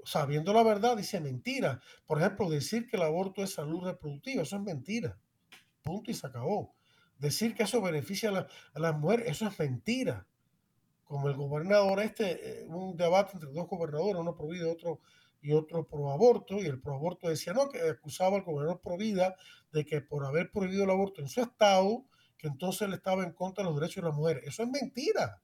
[0.05, 1.81] Sabiendo la verdad, dice mentira.
[2.05, 5.19] Por ejemplo, decir que el aborto es salud reproductiva, eso es mentira.
[5.81, 6.73] Punto y se acabó.
[7.17, 10.25] Decir que eso beneficia a, la, las mujeres, eso es mentira.
[11.03, 15.01] Como el gobernador este, eh, un debate entre dos gobernadores, uno pro vida otro,
[15.41, 18.95] y otro pro aborto, y el pro aborto decía no, que acusaba al gobernador pro
[18.95, 19.35] vida
[19.73, 22.05] de que por haber prohibido el aborto en su estado,
[22.37, 24.43] que entonces él estaba en contra de los derechos de las mujeres.
[24.45, 25.41] Eso es mentira.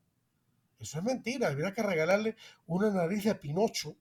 [0.79, 1.47] Eso es mentira.
[1.47, 3.95] Habría que regalarle una nariz de Pinocho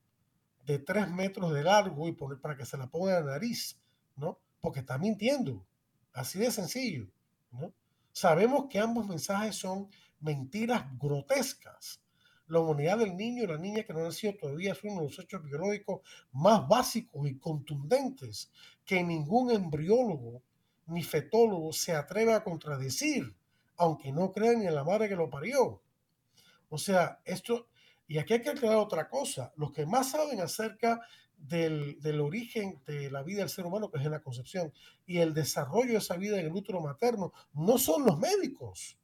[0.66, 3.78] de tres metros de largo y poner para que se la ponga en la nariz,
[4.16, 4.38] ¿no?
[4.60, 5.64] Porque está mintiendo.
[6.12, 7.08] Así de sencillo.
[8.12, 9.88] Sabemos que ambos mensajes son
[10.20, 12.00] mentiras grotescas.
[12.46, 15.08] La humanidad del niño y la niña que no ha nacido todavía es uno de
[15.08, 16.00] los hechos biológicos
[16.32, 18.50] más básicos y contundentes
[18.84, 20.42] que ningún embriólogo
[20.90, 23.34] ni fetólogo se atreve a contradecir,
[23.76, 25.80] aunque no crean en la madre que lo parió.
[26.68, 27.68] O sea, esto,
[28.06, 31.00] y aquí hay que aclarar otra cosa, los que más saben acerca
[31.38, 34.72] del, origen de la vida del ser humano, que es en la concepción,
[35.06, 38.98] y el desarrollo de esa vida en el útero materno, no son los médicos,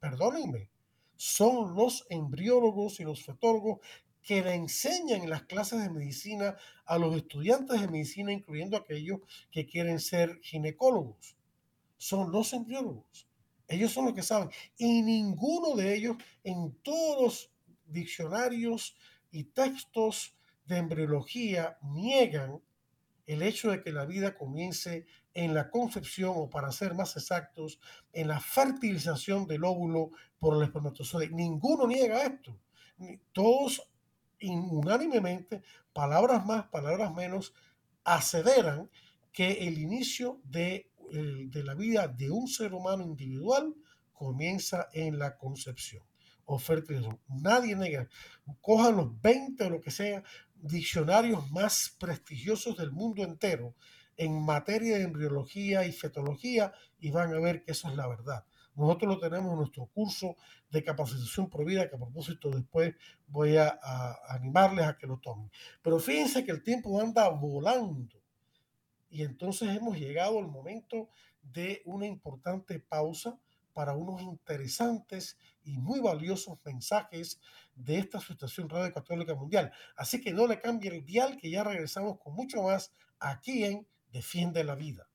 [0.00, 0.70] perdónenme,
[1.16, 3.78] son los embriólogos y los fetólogos
[4.24, 6.56] que le enseñan en las clases de medicina
[6.86, 11.36] a los estudiantes de medicina, incluyendo aquellos que quieren ser ginecólogos.
[11.98, 13.28] Son los embriólogos.
[13.68, 14.50] Ellos son los que saben.
[14.78, 17.50] Y ninguno de ellos en todos los
[17.86, 18.96] diccionarios
[19.30, 20.34] y textos
[20.66, 22.60] de embriología niegan
[23.26, 27.80] el hecho de que la vida comience en la concepción o para ser más exactos,
[28.12, 31.34] en la fertilización del óvulo por el espermatozoide.
[31.34, 32.56] Ninguno niega esto.
[33.32, 33.90] Todos
[34.42, 37.54] unánimemente, palabras más, palabras menos,
[38.04, 38.90] aseveran
[39.32, 43.74] que el inicio de, de la vida de un ser humano individual
[44.12, 46.02] comienza en la concepción
[46.46, 47.18] o fertilización.
[47.28, 48.08] Nadie niega.
[48.60, 50.22] Cojan los 20 o lo que sea
[50.54, 53.74] diccionarios más prestigiosos del mundo entero
[54.16, 58.44] en materia de embriología y fetología y van a ver que eso es la verdad.
[58.74, 60.36] Nosotros lo tenemos en nuestro curso
[60.70, 62.94] de capacitación vida que a propósito después
[63.28, 65.50] voy a, a, animarles a que lo tomen.
[65.82, 68.20] Pero fíjense que el tiempo anda volando
[69.10, 71.08] y entonces hemos llegado al momento
[71.40, 73.38] de una importante pausa
[73.72, 77.40] para unos interesantes y muy valiosos mensajes
[77.74, 79.72] de esta Asociación Radio Católica Mundial.
[79.96, 83.86] Así que no le cambie el dial que ya regresamos con mucho más aquí en
[84.12, 85.08] Defiende la Vida.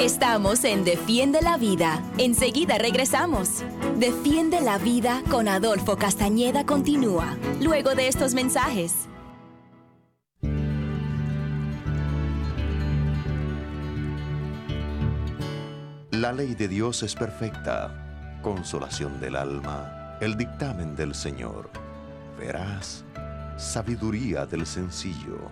[0.00, 2.02] Estamos en Defiende la Vida.
[2.16, 3.62] Enseguida regresamos.
[3.98, 9.08] Defiende la Vida con Adolfo Castañeda continúa, luego de estos mensajes.
[16.12, 21.68] La ley de Dios es perfecta, consolación del alma, el dictamen del Señor.
[22.38, 23.04] Verás,
[23.58, 25.50] sabiduría del sencillo.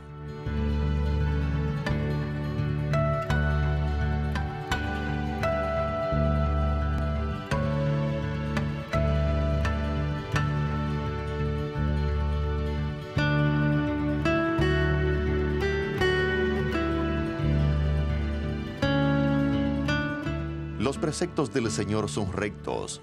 [21.18, 23.00] Preceptos del Señor son rectos,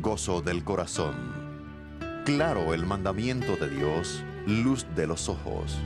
[0.00, 1.16] gozo del corazón.
[2.24, 5.76] Claro el mandamiento de Dios, luz de los ojos.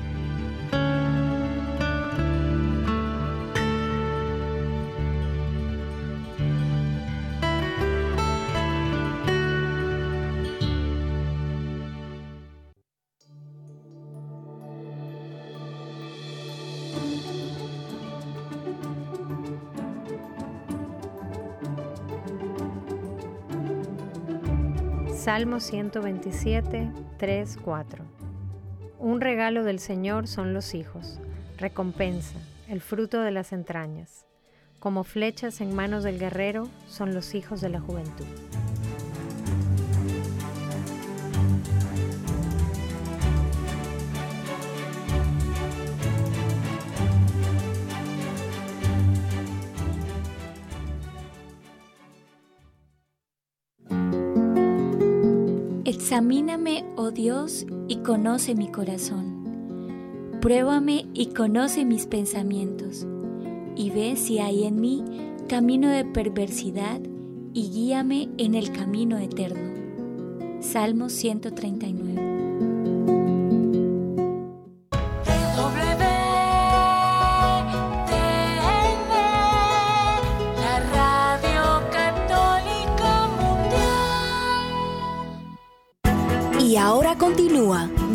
[25.41, 28.05] Salmo 127, 3, 4.
[28.99, 31.19] Un regalo del Señor son los hijos,
[31.57, 32.37] recompensa,
[32.69, 34.27] el fruto de las entrañas.
[34.81, 38.27] Como flechas en manos del guerrero son los hijos de la juventud.
[56.11, 60.41] Examíname, oh Dios, y conoce mi corazón.
[60.41, 63.07] Pruébame y conoce mis pensamientos,
[63.77, 65.05] y ve si hay en mí
[65.49, 67.01] camino de perversidad
[67.55, 70.59] y guíame en el camino eterno.
[70.59, 72.30] Salmo 139.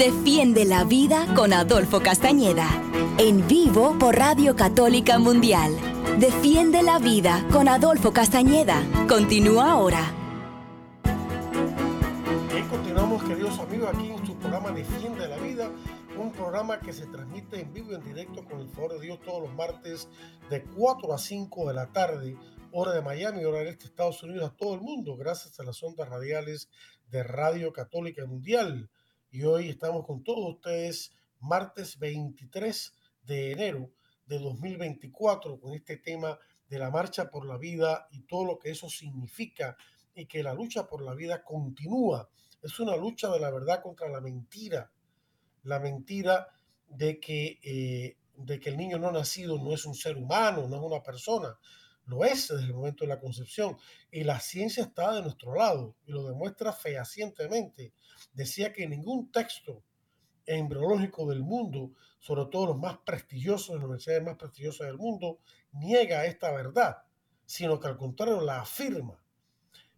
[0.05, 2.69] Defiende la vida con Adolfo Castañeda.
[3.17, 5.75] En vivo por Radio Católica Mundial.
[6.19, 8.83] Defiende la vida con Adolfo Castañeda.
[9.09, 10.13] Continúa ahora.
[12.53, 15.71] Bien, continuamos, queridos amigos, aquí en su programa Defiende la Vida,
[16.19, 19.19] un programa que se transmite en vivo y en directo con el favor de Dios
[19.21, 20.07] todos los martes
[20.51, 22.37] de 4 a 5 de la tarde,
[22.71, 25.81] hora de Miami, hora del este Estados Unidos, a todo el mundo, gracias a las
[25.81, 26.69] ondas radiales
[27.09, 28.91] de Radio Católica Mundial.
[29.35, 32.93] Y hoy estamos con todos ustedes, martes 23
[33.23, 33.91] de enero
[34.25, 38.69] de 2024, con este tema de la marcha por la vida y todo lo que
[38.69, 39.75] eso significa
[40.13, 42.29] y que la lucha por la vida continúa.
[42.61, 44.89] Es una lucha de la verdad contra la mentira.
[45.63, 46.47] La mentira
[46.87, 50.77] de que, eh, de que el niño no nacido no es un ser humano, no
[50.77, 51.59] es una persona.
[52.05, 53.75] Lo es desde el momento de la concepción.
[54.11, 57.91] Y la ciencia está de nuestro lado y lo demuestra fehacientemente.
[58.33, 59.83] Decía que ningún texto
[60.45, 65.39] embriológico del mundo, sobre todo los más prestigiosos, las universidades más prestigiosas del mundo,
[65.71, 66.97] niega esta verdad,
[67.45, 69.19] sino que al contrario la afirma.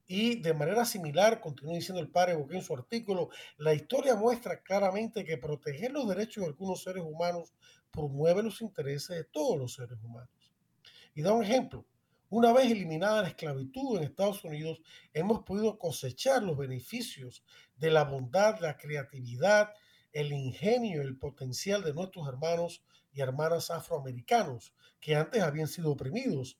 [0.09, 4.61] Y de manera similar, continúa diciendo el padre Boqué en su artículo, la historia muestra
[4.61, 7.53] claramente que proteger los derechos de algunos seres humanos
[7.91, 10.29] promueve los intereses de todos los seres humanos.
[11.13, 11.85] Y da un ejemplo.
[12.29, 14.81] Una vez eliminada la esclavitud en Estados Unidos,
[15.13, 17.41] hemos podido cosechar los beneficios
[17.77, 19.71] de la bondad, la creatividad,
[20.11, 26.59] el ingenio, el potencial de nuestros hermanos y hermanas afroamericanos que antes habían sido oprimidos,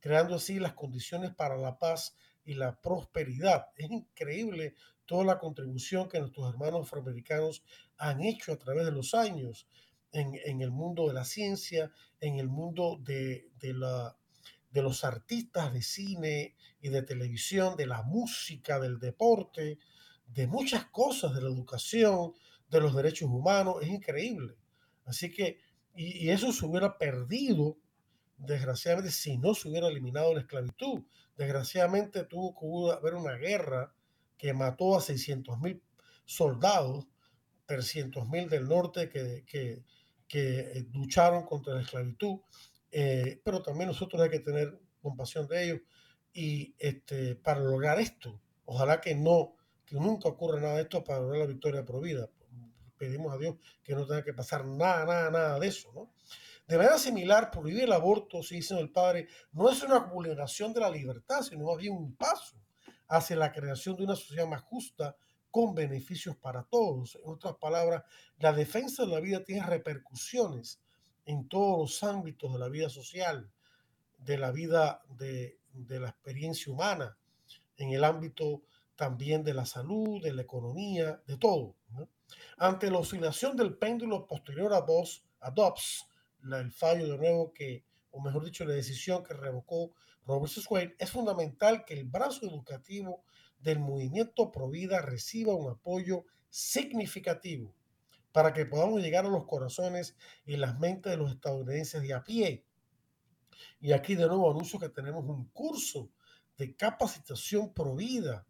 [0.00, 3.66] creando así las condiciones para la paz y la prosperidad.
[3.76, 7.62] Es increíble toda la contribución que nuestros hermanos afroamericanos
[7.98, 9.68] han hecho a través de los años
[10.10, 14.16] en, el mundo de la ciencia, en el mundo de, de, la,
[14.72, 19.78] de los artistas de cine y de televisión, de la música, del deporte,
[20.26, 22.32] de muchas cosas, de la educación,
[22.70, 23.76] de los derechos humanos.
[23.82, 24.54] Es increíble.
[25.04, 25.58] Así que,
[25.94, 27.76] y, y eso se hubiera perdido
[28.38, 31.02] desgraciadamente, si no se hubiera eliminado la esclavitud.
[31.36, 33.94] Desgraciadamente tuvo que haber una guerra
[34.36, 35.82] que mató a 600 mil
[36.24, 37.06] soldados,
[37.66, 39.84] 300 mil del norte que, que,
[40.28, 42.40] que, lucharon contra la esclavitud,
[42.92, 45.80] eh, pero también nosotros hay que tener compasión de ellos
[46.32, 51.20] y este, para lograr esto, ojalá que no, que nunca ocurra nada de esto para
[51.20, 52.28] lograr la victoria por vida.
[52.98, 56.12] Pedimos a Dios que no tenga que pasar nada, nada, nada de eso, ¿no?
[56.68, 60.80] De manera similar, prohibir el aborto, si dice el padre, no es una vulneración de
[60.80, 62.56] la libertad, sino más bien un paso
[63.08, 65.16] hacia la creación de una sociedad más justa
[65.50, 67.16] con beneficios para todos.
[67.16, 68.04] En otras palabras,
[68.38, 70.81] la defensa de la vida tiene repercusiones
[71.26, 73.50] en todos los ámbitos de la vida social,
[74.18, 77.16] de la vida de, de la experiencia humana,
[77.76, 78.62] en el ámbito
[78.96, 81.74] también de la salud, de la economía, de todo.
[81.90, 82.08] ¿no?
[82.58, 86.06] Ante la oscilación del péndulo posterior a dos, a Dobbs,
[86.42, 89.92] la, el fallo de nuevo que, o mejor dicho, la decisión que revocó
[90.26, 93.24] Robert Wade, es fundamental que el brazo educativo
[93.58, 97.74] del movimiento Provida reciba un apoyo significativo
[98.32, 102.24] para que podamos llegar a los corazones y las mentes de los estadounidenses de a
[102.24, 102.64] pie.
[103.80, 106.10] Y aquí de nuevo anuncio que tenemos un curso
[106.56, 108.46] de capacitación provida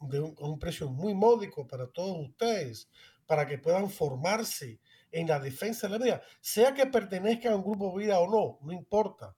[0.00, 2.88] de un, un precio muy módico para todos ustedes,
[3.26, 7.62] para que puedan formarse en la defensa de la vida, sea que pertenezcan a un
[7.62, 9.36] grupo de vida o no, no importa.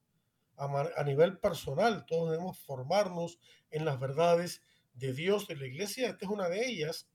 [0.57, 3.39] A, a, nivel personal, todos debemos formarnos
[3.71, 4.63] en las verdades
[4.93, 6.09] de Dios, de la iglesia.
[6.09, 7.09] Esta es una de ellas.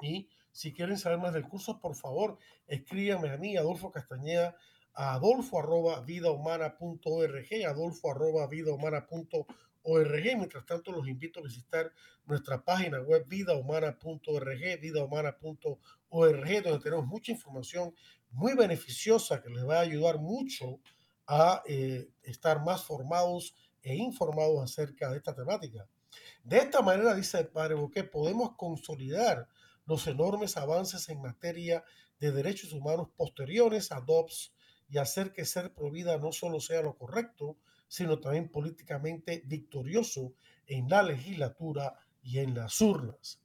[0.00, 2.38] Y si quieren saber más del curso, por favor,
[2.68, 4.56] escríbame a mí, Adolfo Castañeda,
[4.94, 10.24] a adolfo arroba vidahumana.org, adolfo arroba vidahumana.org.
[10.36, 11.90] Mientras tanto, los invito a visitar
[12.26, 17.92] nuestra página web vidahumana.org, vidahumana.org, donde tenemos mucha información
[18.30, 20.78] muy beneficiosa que les va a ayudar mucho
[21.26, 25.88] a eh, estar más formados e informados acerca de esta temática.
[26.44, 29.48] De esta manera, dice el padre Boquet, podemos consolidar
[29.86, 31.84] los enormes avances en materia
[32.18, 34.52] de derechos humanos posteriores a Dobbs
[34.88, 37.56] y hacer que ser provida no solo sea lo correcto,
[37.88, 40.32] sino también políticamente victorioso
[40.66, 43.40] en la legislatura y en las urnas.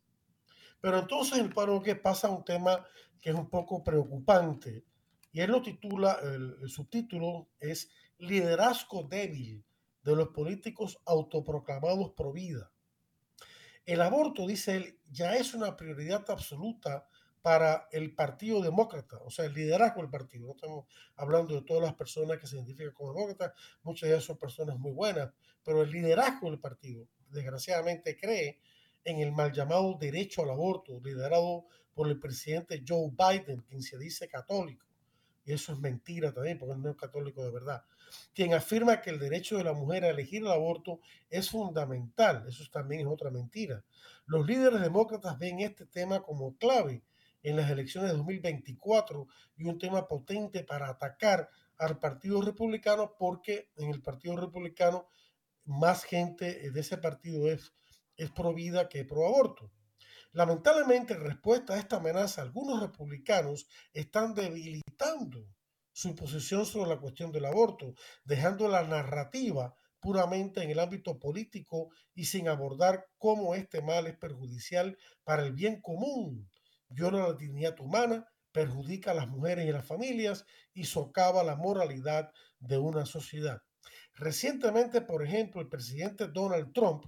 [0.82, 2.86] Pero entonces el paro que pasa a un tema
[3.22, 4.86] que es un poco preocupante
[5.32, 9.64] y él lo titula, el, subtítulo es liderazgo débil
[10.04, 12.72] de los políticos autoproclamados pro vida.
[13.86, 17.08] El aborto, dice él, ya es una prioridad absoluta
[17.42, 20.46] para el Partido Demócrata, o sea, el liderazgo del partido.
[20.46, 23.54] No estamos hablando de todas las personas que se identifican como demócratas,
[23.84, 25.32] muchas de ellas son personas muy buenas,
[25.64, 28.60] pero el liderazgo del partido, desgraciadamente, cree
[29.06, 33.98] en el mal llamado derecho al aborto, liderado por el presidente Joe Biden, quien se
[33.98, 34.89] dice católico.
[35.46, 37.84] Y eso es mentira también, porque no es católico de verdad.
[38.34, 42.46] Quien afirma que el derecho de la mujer a elegir el aborto es fundamental.
[42.48, 43.84] Eso también es otra mentira.
[44.26, 47.04] Los líderes demócratas ven este tema como clave
[47.44, 49.28] en las elecciones de 2024
[49.58, 55.08] y un tema potente para atacar al Partido Republicano porque en el Partido Republicano
[55.66, 57.74] más gente de ese partido es,
[58.18, 59.72] es pro vida que pro aborto.
[60.32, 65.48] Lamentablemente, en respuesta a esta amenaza, algunos republicanos están debilitando
[65.92, 71.90] su posición sobre la cuestión del aborto, dejando la narrativa puramente en el ámbito político
[72.14, 76.50] y sin abordar cómo este mal es perjudicial para el bien común
[76.90, 81.56] viola la dignidad humana, perjudica a las mujeres y a las familias y socava la
[81.56, 83.62] moralidad de una sociedad.
[84.16, 87.06] Recientemente, por ejemplo, el presidente Donald Trump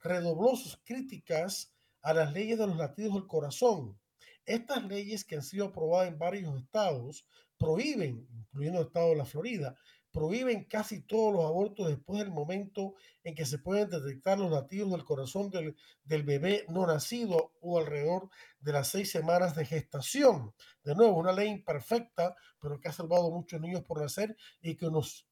[0.00, 1.72] redobló sus críticas
[2.02, 3.98] a las leyes de los latidos del corazón.
[4.46, 7.26] Estas leyes que han sido aprobadas en varios estados
[7.58, 9.76] prohíben, incluyendo el estado de la Florida,
[10.12, 14.90] prohíben casi todos los abortos después del momento en que se pueden detectar los latidos
[14.90, 18.28] del corazón del, del, bebé no nacido o alrededor
[18.60, 20.52] de las seis semanas de gestación.
[20.82, 24.90] De nuevo, una ley imperfecta, pero que ha salvado muchos niños por nacer y que
[24.90, 25.28] nos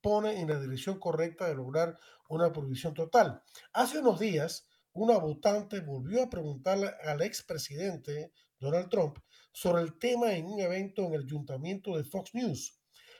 [0.00, 1.98] pone en la dirección correcta de lograr
[2.28, 3.42] una prohibición total.
[3.72, 9.18] Hace unos días, una votante volvió a preguntarle al expresidente Donald Trump
[9.52, 12.78] sobre el tema en un evento en el ayuntamiento de Fox News.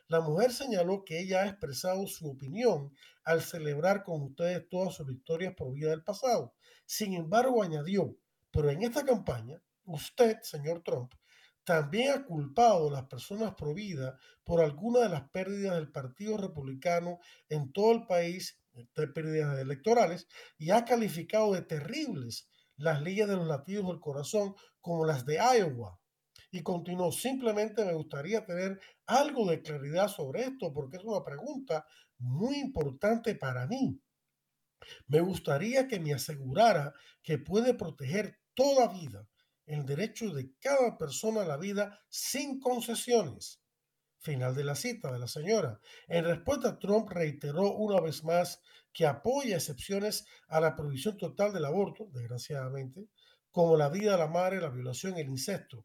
[0.09, 2.93] La mujer señaló que ella ha expresado su opinión
[3.25, 6.55] al celebrar con ustedes todas sus victorias por vida del pasado.
[6.85, 8.17] Sin embargo, añadió,
[8.51, 11.15] pero en esta campaña, usted, señor Trump,
[11.65, 13.75] también ha culpado a las personas pro
[14.45, 17.19] por alguna de las pérdidas del Partido Republicano
[17.49, 23.37] en todo el país, de pérdidas electorales, y ha calificado de terribles las leyes de
[23.37, 25.99] los latidos del corazón como las de Iowa,
[26.51, 31.87] y continuó, simplemente me gustaría tener algo de claridad sobre esto porque es una pregunta
[32.19, 33.99] muy importante para mí.
[35.07, 36.93] Me gustaría que me asegurara
[37.23, 39.27] que puede proteger toda vida,
[39.65, 43.62] el derecho de cada persona a la vida sin concesiones.
[44.23, 45.81] Final de la cita de la señora.
[46.09, 48.61] En respuesta, Trump reiteró una vez más
[48.93, 53.09] que apoya excepciones a la prohibición total del aborto, desgraciadamente,
[53.51, 55.85] como la vida de la madre, la violación el incesto,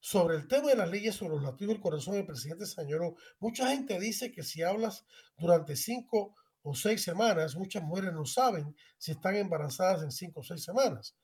[0.00, 3.68] sobre el tema de las leyes sobre los latidos del corazón del presidente señoró, mucha
[3.68, 5.04] gente dice que si hablas
[5.36, 10.44] durante cinco o seis semanas, muchas mujeres no saben si están embarazadas en cinco o
[10.44, 11.16] seis semanas.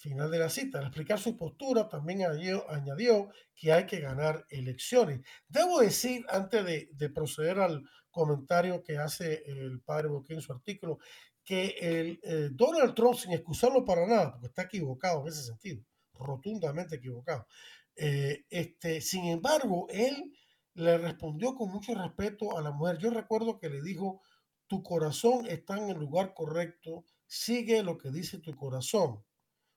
[0.00, 0.78] Final de la cita.
[0.78, 5.20] Al explicar su postura, también añadió, que hay que ganar elecciones.
[5.46, 11.00] Debo decir, antes de, proceder al comentario que hace el padre Boquín en su artículo,
[11.44, 15.84] que el, eh, Donald Trump, sin excusarlo para nada, porque está equivocado en ese sentido,
[16.14, 17.46] rotundamente equivocado,
[17.94, 20.32] eh, este, sin embargo, él
[20.72, 22.96] le respondió con mucho respeto a la mujer.
[22.96, 24.22] Yo recuerdo que le dijo,
[24.66, 29.22] tu corazón está en el lugar correcto, sigue lo que dice tu corazón.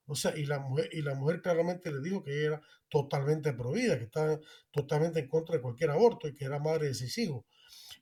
[0.06, 3.98] O sea, y la mujer, y la mujer claramente le dijo que era totalmente prohibida,
[3.98, 4.40] que estaba
[4.72, 7.46] totalmente en contra de cualquier aborto y que era madre de seis hijos.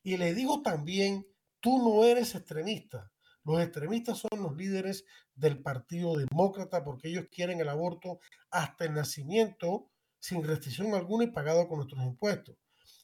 [0.04, 1.28] Y le dijo también,
[1.60, 3.12] tú no eres extremista.
[3.44, 8.94] Los extremistas son los líderes del Partido Demócrata porque ellos quieren el aborto hasta el
[8.94, 9.90] nacimiento
[10.20, 12.56] sin restricción alguna y pagado con nuestros impuestos.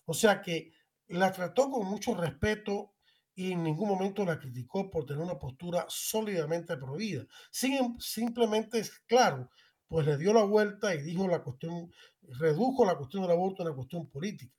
[0.05, 0.71] O sea que
[1.07, 2.93] la trató con mucho respeto
[3.37, 7.27] y en ningún momento la criticó por tener una postura sólidamente prohibida.
[7.51, 9.51] Sin, simplemente es claro,
[9.87, 11.93] pues le dio la vuelta y dijo la cuestión,
[12.39, 14.55] redujo la cuestión del aborto a una cuestión política.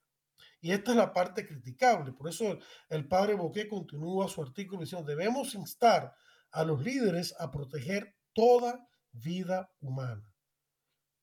[0.61, 2.13] Y esta es la parte criticable.
[2.13, 2.57] Por eso
[2.87, 6.15] el, padre Boquet continúa su artículo diciendo, debemos instar
[6.51, 10.23] a los líderes a proteger toda vida humana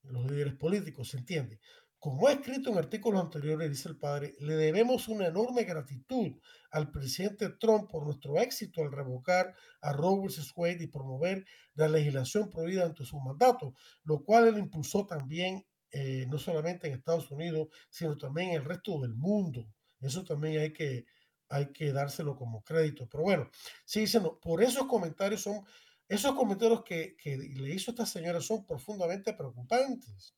[0.09, 1.59] los líderes políticos, se entiende.
[1.99, 6.39] Como ha escrito en artículos anteriores, dice el padre, le debemos una enorme gratitud
[6.71, 10.53] al presidente Trump por nuestro éxito al revocar a Roe vs.
[10.55, 13.73] Wade y promover la legislación prohibida ante su mandato,
[14.03, 18.65] lo cual él impulsó también eh, no solamente en Estados Unidos, sino también en el
[18.65, 19.67] resto del mundo.
[19.99, 21.05] Eso también hay que,
[21.49, 23.07] hay que dárselo como crédito.
[23.09, 23.49] Pero bueno,
[23.85, 25.65] sí dicen, por esos comentarios son
[26.09, 30.33] esos comentarios que, le hizo esta señora son profundamente preocupantes.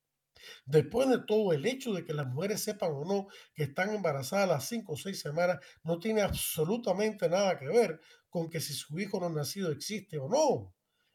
[0.65, 4.45] Después de todo, el hecho de que las mujeres sepan o no que están embarazadas
[4.45, 8.73] a las cinco o seis semanas no tiene absolutamente nada que ver con que si
[8.73, 10.73] su hijo no nacido existe o no.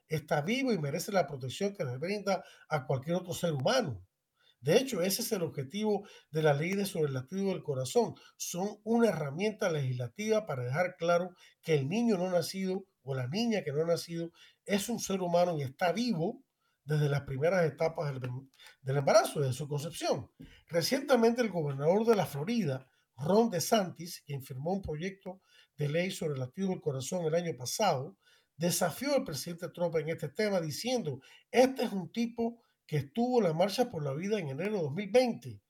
[0.08, 4.04] Está vivo y merece la protección que le brinda a cualquier otro ser humano.
[4.60, 8.14] De hecho, ese es el objetivo de la ley de sobre el latido del corazón.
[8.38, 13.62] Son una herramienta legislativa para dejar claro que el niño no nacido o la niña
[13.62, 14.30] que no ha nacido
[14.64, 16.42] es un ser humano y está vivo
[16.84, 18.12] desde las primeras etapas
[18.82, 20.30] del, embarazo, desde su concepción.
[20.68, 25.40] Recientemente el gobernador de la Florida, Ron DeSantis, quien firmó un proyecto
[25.76, 28.16] de ley sobre el latido del corazón el año pasado,
[28.56, 31.20] desafió al presidente Trump en este tema diciendo,
[31.50, 34.82] este es un tipo que estuvo en la marcha por la vida en enero de
[34.82, 35.60] 2020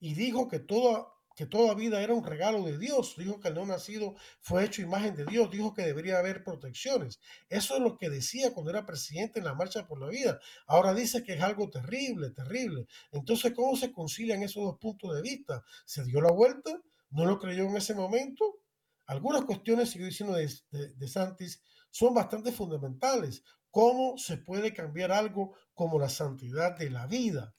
[0.00, 3.54] y dijo que toda que toda vida era un regalo de Dios, dijo que el
[3.54, 7.20] no nacido fue hecho imagen de Dios, dijo que debería haber protecciones.
[7.48, 10.40] Eso es lo que decía cuando era presidente en la Marcha por la Vida.
[10.66, 12.86] Ahora dice que es algo terrible, terrible.
[13.10, 15.62] Entonces, ¿cómo se concilian esos dos puntos de vista?
[15.84, 16.70] ¿Se dio la vuelta?
[17.10, 18.60] ¿No lo creyó en ese momento?
[19.06, 23.42] Algunas cuestiones, sigo diciendo de, de Santis, son bastante fundamentales.
[23.70, 27.54] ¿Cómo se puede cambiar algo como la santidad de la vida?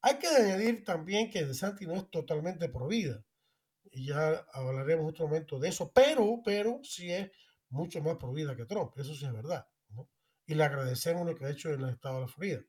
[0.00, 2.88] Hay que añadir también que De Santi no es totalmente pro.
[2.90, 7.30] Y ya hablaremos otro momento de eso, pero, pero sí es
[7.70, 8.92] mucho más pro que Trump.
[8.96, 9.66] Eso sí es verdad.
[10.46, 12.60] Y le agradecemos lo que ha hecho en el estado de la Florida.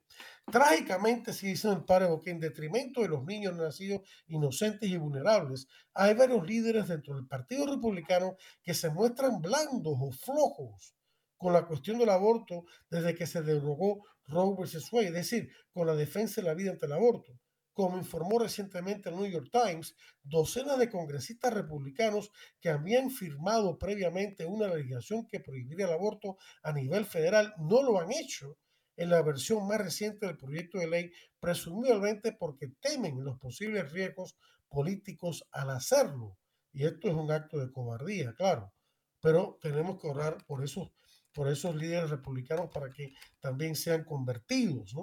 [0.52, 5.68] Trágicamente, si dice el padre que en detrimento de los niños nacidos inocentes y vulnerables,
[5.94, 10.94] hay varios líderes dentro del Partido Republicano que se muestran blandos o flojos
[11.38, 14.94] con la cuestión del aborto desde que se derogó Roe vs.
[14.94, 17.40] Wade, es decir, con la defensa de la vida ante el aborto.
[17.74, 24.46] Como informó recientemente el New York Times, docenas de congresistas republicanos que habían firmado previamente
[24.46, 28.58] una legislación que prohibiría el aborto a nivel federal no lo han hecho
[28.98, 34.36] en la versión más reciente del proyecto de ley, presumiblemente porque temen los posibles riesgos
[34.68, 36.38] políticos al hacerlo.
[36.74, 38.74] Y esto es un acto de cobardía, claro.
[39.22, 40.92] Pero tenemos que orar por esos
[41.34, 44.96] por esos líderes republicanos para que también sean convertidos.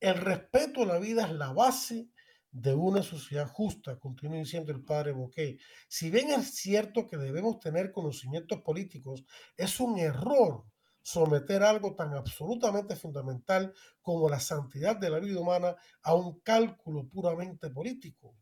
[0.00, 2.08] El respeto a la vida es la base
[2.50, 5.60] de una sociedad justa, continúa diciendo el padre Boquet.
[5.86, 9.24] Si bien es cierto que debemos tener conocimientos políticos,
[9.56, 10.64] es un error
[11.02, 13.72] someter algo tan absolutamente fundamental
[14.02, 18.36] como la santidad de la vida humana a un cálculo puramente político.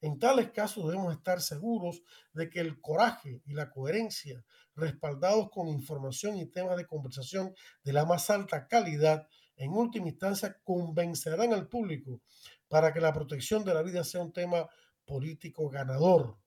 [0.00, 4.44] En tales casos debemos estar seguros de que el coraje y la coherencia,
[4.76, 9.26] respaldados con información y temas de conversación de la más alta calidad,
[9.56, 12.20] en última instancia convencerán al público
[12.68, 14.68] para que la protección de la vida sea un tema
[15.04, 16.38] político ganador.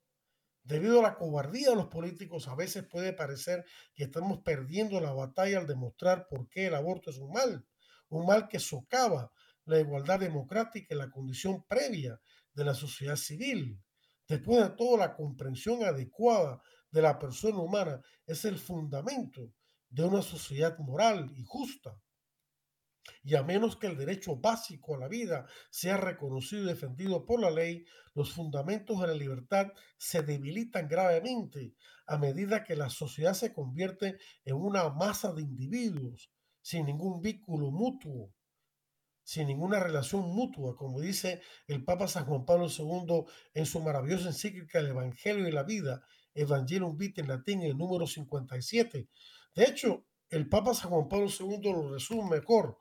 [0.64, 5.12] Debido a la cobardía de los políticos, a veces puede parecer que estamos perdiendo la
[5.12, 7.66] batalla al demostrar por qué el aborto es un mal,
[8.10, 9.32] un mal que socava
[9.66, 12.20] la igualdad democrática y la condición previa
[12.54, 13.82] de la sociedad civil.
[14.28, 19.54] Después de todo, la comprensión adecuada de la persona humana es el fundamento
[19.90, 21.98] de una sociedad moral y justa.
[23.24, 27.42] Y a menos que el derecho básico a la vida sea reconocido y defendido por
[27.42, 27.84] la ley,
[28.14, 31.76] los fundamentos de la libertad se debilitan gravemente
[32.06, 36.32] a medida que la sociedad se convierte en una masa de individuos
[36.62, 38.32] sin ningún vínculo mutuo
[39.24, 44.28] sin ninguna relación mutua, como dice el Papa San Juan Pablo II en su maravillosa
[44.28, 46.04] encíclica El Evangelio y la Vida,
[46.34, 49.08] Evangelium Vitae en latín, el número 57.
[49.56, 52.78] De hecho, el Papa San Juan Pablo II lo resume mejor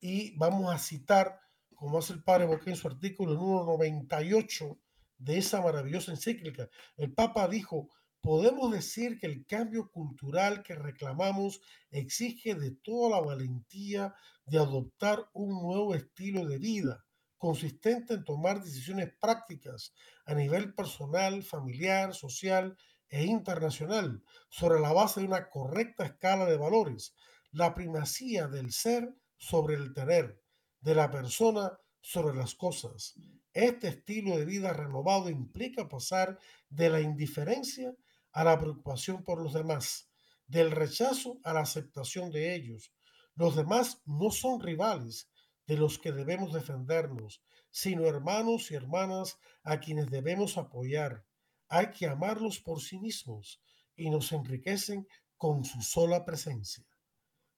[0.00, 1.40] y vamos a citar,
[1.74, 4.78] como hace el Padre Boqué en su artículo número 98
[5.18, 6.68] de esa maravillosa encíclica.
[6.96, 7.88] El Papa dijo,
[8.20, 11.60] podemos decir que el cambio cultural que reclamamos
[11.90, 14.14] exige de toda la valentía
[14.46, 17.04] de adoptar un nuevo estilo de vida
[17.38, 19.94] consistente en tomar decisiones prácticas
[20.26, 22.76] a nivel personal, familiar, social
[23.08, 27.14] e internacional sobre la base de una correcta escala de valores,
[27.50, 30.38] la primacía del ser sobre el tener,
[30.80, 33.14] de la persona sobre las cosas.
[33.54, 37.94] Este estilo de vida renovado implica pasar de la indiferencia
[38.32, 40.08] a la preocupación por los demás,
[40.46, 42.92] del rechazo a la aceptación de ellos.
[43.34, 45.30] Los demás no son rivales
[45.66, 51.24] de los que debemos defendernos, sino hermanos y hermanas a quienes debemos apoyar.
[51.68, 53.62] Hay que amarlos por sí mismos
[53.94, 55.06] y nos enriquecen
[55.36, 56.84] con su sola presencia.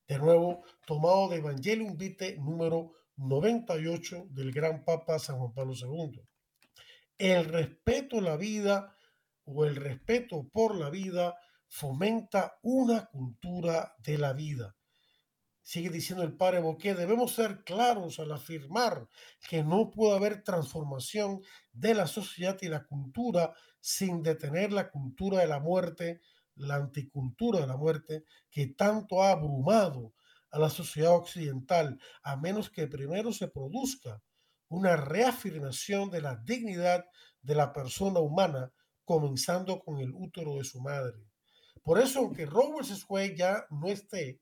[0.06, 6.20] De nuevo, tomado de Evangelium Vitae número 98 del gran Papa San Juan Pablo II.
[7.16, 8.94] El respeto a la vida
[9.44, 11.36] o el respeto por la vida
[11.68, 14.76] fomenta una cultura de la vida.
[15.64, 19.08] sigue diciendo el padre Boquet, debemos ser claros al afirmar
[19.48, 21.40] que no puede haber transformación
[21.72, 26.20] de la sociedad y la cultura sin detener la cultura de la muerte,
[26.56, 30.14] la anticultura de la muerte, que tanto ha abrumado
[30.50, 34.20] a la sociedad occidental, a menos que primero se produzca
[34.68, 37.04] una reafirmación de la dignidad
[37.40, 38.72] de la persona humana,
[39.04, 41.16] comenzando con el útero de su madre.
[41.82, 43.04] Por eso, aunque Roe vs.
[43.08, 44.40] Wade ya no esté,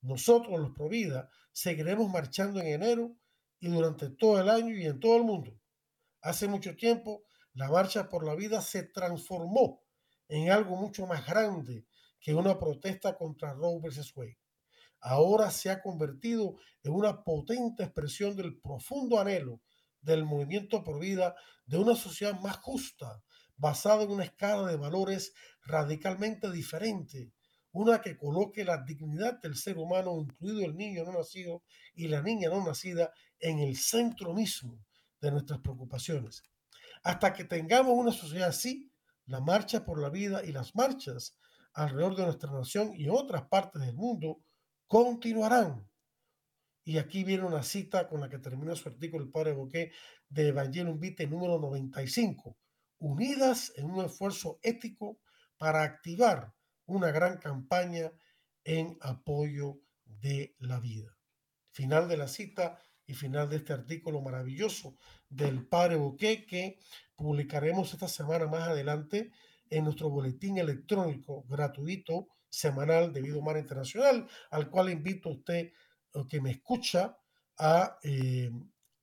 [0.00, 3.16] nosotros los Provida seguiremos marchando en enero
[3.58, 5.60] y durante todo el año y en todo el mundo.
[6.22, 9.82] Hace mucho tiempo, la marcha por la vida se transformó
[10.28, 11.86] en algo mucho más grande
[12.20, 14.16] que una protesta contra Roe vs.
[14.16, 14.38] Wade.
[15.00, 19.60] Ahora se ha convertido en una potente expresión del profundo anhelo
[20.00, 21.34] del movimiento por vida
[21.66, 23.22] de una sociedad más justa,
[23.60, 25.34] basada en una escala de valores
[25.64, 27.30] radicalmente diferente,
[27.72, 31.62] una que coloque la dignidad del ser humano, incluido el niño no nacido
[31.94, 34.84] y la niña no nacida, en el centro mismo
[35.20, 36.42] de nuestras preocupaciones.
[37.02, 38.90] Hasta que tengamos una sociedad así,
[39.26, 41.38] la marcha por la vida y las marchas
[41.74, 44.42] alrededor de nuestra nación y otras partes del mundo
[44.86, 45.86] continuarán.
[46.82, 49.92] Y aquí viene una cita con la que termina su artículo el padre Boquet
[50.28, 52.56] de Evangelium Vitae número 95,
[53.00, 55.18] unidas en un esfuerzo ético
[55.58, 56.54] para activar
[56.86, 58.12] una gran campaña
[58.64, 61.16] en apoyo de la vida.
[61.72, 64.96] Final de la cita y final de este artículo maravilloso
[65.28, 66.78] del padre Boquet que
[67.16, 69.32] publicaremos esta semana más adelante
[69.68, 75.72] en nuestro boletín electrónico gratuito semanal de Vida Humana Internacional, al cual invito a usted
[76.28, 77.16] que me escucha
[77.58, 78.50] a, eh,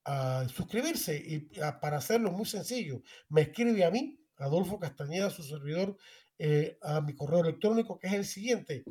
[0.07, 1.39] a suscribirse y
[1.81, 5.97] para hacerlo muy sencillo, me escribe a mí, Adolfo Castañeda, su servidor,
[6.39, 8.85] eh, a mi correo electrónico que es el siguiente,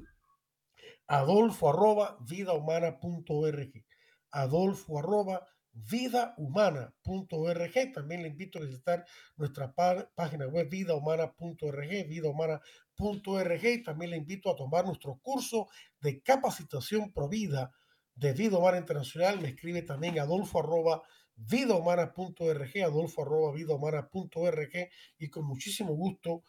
[1.06, 3.84] adolfo arroba vidahumana.org,
[4.30, 7.92] adolfo arroba vidahumana.org.
[7.94, 9.06] También le invito a visitar
[9.36, 13.64] nuestra página web vidahumana.org, vidahumana.org.
[13.64, 15.68] Y también le invito a tomar nuestro curso
[16.00, 17.72] de capacitación provida
[18.16, 19.40] de Vida Humana Internacional.
[19.40, 21.02] Me escribe también adolfo arroba
[21.36, 24.88] vidahumana.org, adolfo arroba vidahumana.org
[25.18, 26.42] y con muchísimo gusto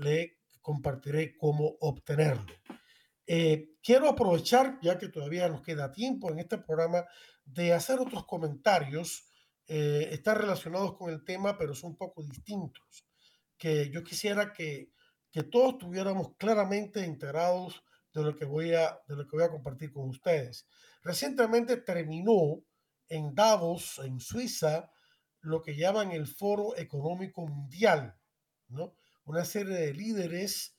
[0.00, 2.52] le compartiré cómo obtenerlo.
[3.26, 7.04] Eh, quiero aprovechar, ya que todavía nos queda tiempo en este programa,
[7.44, 9.30] de hacer otros comentarios.
[9.68, 13.06] Eh, están relacionados con el tema, pero son un poco distintos.
[13.56, 14.90] Que yo quisiera que,
[15.30, 17.82] que todos tuviéramos claramente enterados
[18.12, 20.66] de lo, que voy a, de lo que voy a compartir con ustedes.
[21.06, 22.64] Recientemente terminó
[23.08, 24.90] en Davos, en Suiza,
[25.40, 28.16] lo que llaman el Foro Económico Mundial,
[28.66, 28.96] ¿no?
[29.24, 30.76] una serie de líderes,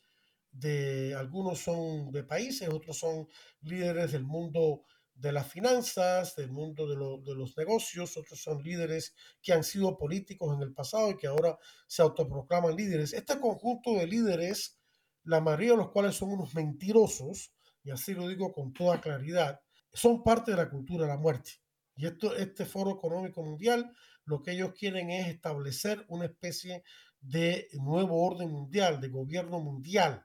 [0.51, 3.29] de algunos son de países, otros son
[3.61, 4.83] líderes del mundo
[5.15, 6.97] de las finanzas, del mundo de,
[7.33, 11.57] los negocios, otros son líderes que han sido políticos en el pasado y que ahora
[11.87, 13.13] se autoproclaman líderes.
[13.13, 14.77] Este conjunto de líderes,
[15.23, 19.61] la mayoría de los cuales son unos mentirosos, y así lo digo con toda claridad,
[19.93, 21.51] son parte de la cultura de la muerte.
[21.95, 23.91] Y esto, este foro económico mundial,
[24.25, 26.83] lo que ellos quieren es establecer una especie
[27.19, 30.23] de nuevo orden mundial, de gobierno mundial.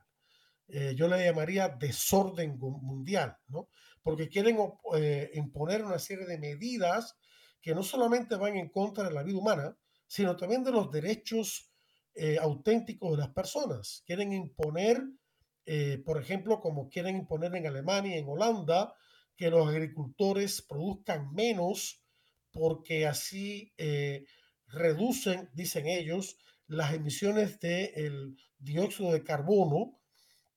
[0.69, 3.69] Eh, yo le llamaría desorden mundial, ¿no?
[4.03, 4.59] Porque quieren
[4.97, 7.17] eh, imponer una serie de medidas
[7.61, 11.71] que no solamente van en contra de la vida humana, sino también de los derechos
[12.15, 14.03] eh, auténticos de las personas.
[14.05, 15.03] Quieren imponer,
[16.05, 18.95] por ejemplo, como quieren imponer en Alemania, en Holanda,
[19.37, 22.03] que los agricultores produzcan menos
[22.51, 23.73] porque así
[24.67, 29.99] reducen, dicen ellos, las emisiones del dióxido de carbono,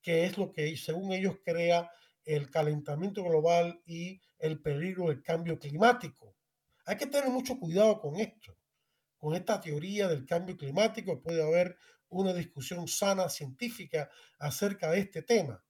[0.01, 1.89] que es lo que según ellos crea
[2.25, 6.35] el calentamiento global y el peligro del cambio climático.
[6.85, 8.55] Hay que tener mucho cuidado con esto,
[9.17, 11.21] con esta teoría del cambio climático.
[11.21, 11.77] Puede haber
[12.09, 15.64] una discusión sana científica acerca de este tema.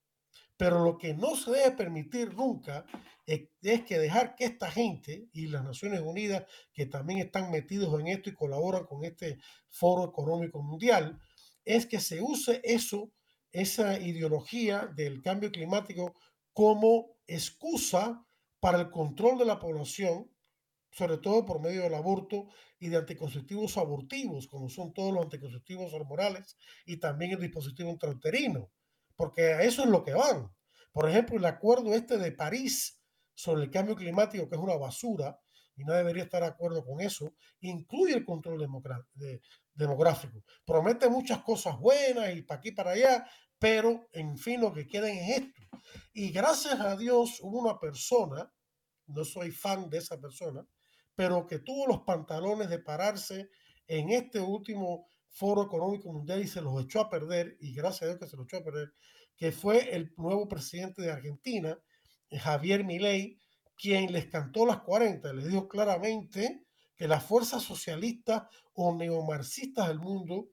[0.58, 2.86] Pero lo que no se debe permitir nunca
[3.26, 3.50] es,
[3.84, 8.30] que dejar que esta gente y las Naciones Unidas, que también están metidos en esto
[8.30, 9.40] y colaboran con este
[9.70, 11.20] foro económico mundial,
[11.66, 13.12] es que se use eso,
[13.52, 16.14] esa ideología del cambio climático
[16.54, 18.26] como excusa
[18.60, 20.32] para el control de la población,
[20.92, 22.48] sobre todo por medio del aborto
[22.80, 28.72] y de anticonceptivos abortivos, como son todos los anticonceptivos hormonales y también el dispositivo intrauterino
[29.16, 30.52] porque a eso es lo que van.
[30.92, 33.02] Por ejemplo, el acuerdo este de París
[33.34, 35.40] sobre el cambio climático, que es una basura,
[35.76, 38.66] y no debería estar de acuerdo con eso, incluye el control
[39.74, 40.44] demográfico.
[40.66, 43.28] Promete muchas cosas buenas y para aquí para allá,
[43.60, 45.62] pero en fin lo que quieren es esto.
[46.14, 48.50] Y gracias a Dios hubo una persona,
[49.08, 50.66] no soy fan de esa persona,
[51.14, 53.50] pero que tuvo los pantalones de pararse
[53.88, 58.06] en este último foro económico mundial y se los echó a perder, y gracias a
[58.06, 58.94] Dios que se los echó a perder,
[59.36, 61.78] que fue el nuevo presidente de Argentina,
[62.32, 63.42] Javier Milei,
[63.76, 66.66] quien les cantó las 40, les dijo claramente
[66.96, 70.48] que las fuerzas socialistas o neomarxistas del mundo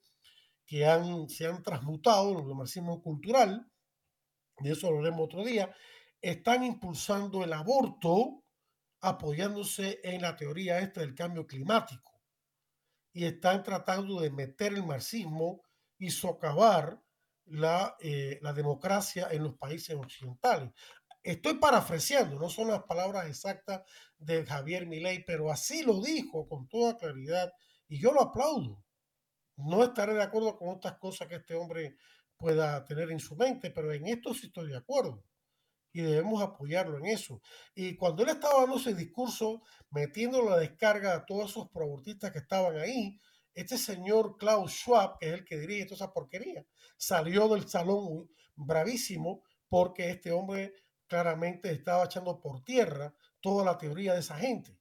[0.67, 3.71] que han, se han transmutado en el marxismo cultural,
[4.59, 5.73] y eso lo haremos otro día,
[6.21, 8.43] están impulsando el aborto
[9.01, 12.12] apoyándose en la teoría esta del cambio climático
[13.13, 15.63] y están tratando de meter el marxismo
[15.99, 17.01] y socavar
[17.47, 20.71] la, eh, la democracia en los países occidentales.
[21.23, 23.83] Estoy parafraseando, no son las palabras exactas
[24.19, 27.53] de Javier Milei, pero así lo dijo con toda claridad
[27.89, 28.83] y yo lo aplaudo.
[29.57, 31.97] No estaré de acuerdo con otras cosas que este hombre
[32.37, 35.23] pueda tener en su mente, pero en esto sí estoy de acuerdo
[35.93, 37.41] y debemos apoyarlo en eso.
[37.75, 42.39] Y cuando él estaba dando ese discurso, metiendo la descarga a todos esos proabortistas que
[42.39, 43.19] estaban ahí,
[43.55, 46.65] este señor Klaus Schwab, que es el que dirige toda esa porquería,
[46.97, 50.75] salió del salón bravísimo porque este hombre
[51.07, 54.79] claramente estaba echando por tierra toda la teoría de esa gente,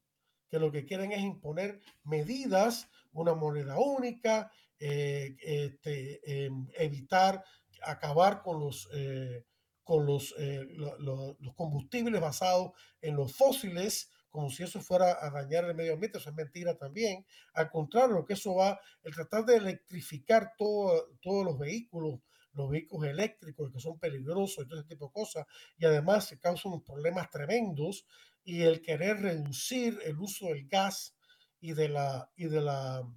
[0.49, 7.43] que lo que quieren es imponer medidas, una moneda única, eh, este, em, evitar
[7.83, 9.45] acabar con los, eh,
[9.83, 10.65] con los, eh,
[10.99, 12.71] los combustibles basados
[13.01, 16.77] en los fósiles, como si eso fuera a dañar el medio ambiente, eso es mentira
[16.77, 17.25] también.
[17.53, 22.19] Al contrario, lo que eso va, el tratar de electrificar todo, todos los vehículos
[22.53, 25.45] los vehículos eléctricos que son peligrosos y todo ese tipo de cosas,
[25.77, 28.05] y además se causan problemas tremendos,
[28.43, 31.15] y el querer reducir el uso del gas
[31.59, 33.07] y de la, y de la,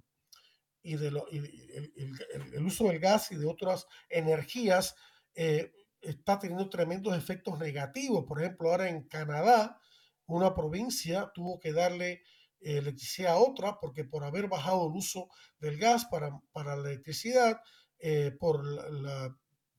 [0.83, 4.95] y de lo, el, uso del gas y de otras energías
[5.33, 5.71] eh,
[6.05, 8.25] está teniendo tremendos efectos negativos.
[8.27, 9.79] Por ejemplo, ahora en Canadá,
[10.27, 12.23] una provincia tuvo que darle
[12.61, 15.29] eh, electricidad a otra porque por haber bajado el uso
[15.59, 17.61] del gas para, para la electricidad,
[17.99, 19.35] eh, por la,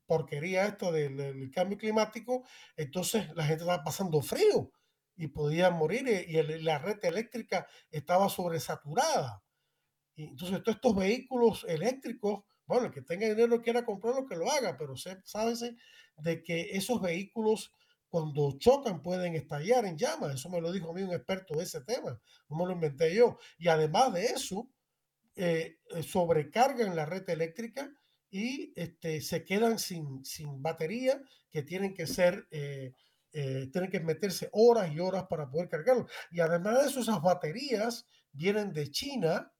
[0.06, 2.44] porquería esto del, cambio climático,
[2.76, 4.70] entonces la gente estaba pasando frío
[5.16, 9.42] y podía morir eh, y la red eléctrica estaba sobresaturada.
[10.14, 14.50] Y entonces todos estos vehículos eléctricos, bueno, el que tenga dinero quiera comprarlo, que lo
[14.50, 15.76] haga, pero sábese
[16.18, 17.72] de que esos vehículos
[18.08, 20.34] cuando chocan pueden estallar en llamas.
[20.34, 23.14] Eso me lo dijo a mí un experto de ese tema, no me lo inventé
[23.14, 23.38] yo.
[23.58, 24.70] Y además de eso,
[25.34, 27.92] eh, sobrecargan la red eléctrica
[28.30, 32.94] y este, se quedan sin, sin batería que tienen que ser, eh,
[33.32, 36.06] eh, tienen que meterse horas y horas para poder cargarlo.
[36.30, 39.52] Y además de eso, esas baterías vienen de China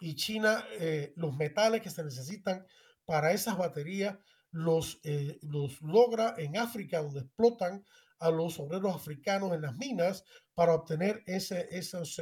[0.00, 2.66] y China, eh, los metales que se necesitan
[3.04, 4.16] para esas baterías
[4.50, 5.00] los,
[5.42, 7.84] los logra en África, donde explotan
[8.18, 10.24] a los obreros africanos en las minas
[10.54, 12.20] para obtener ese, esos,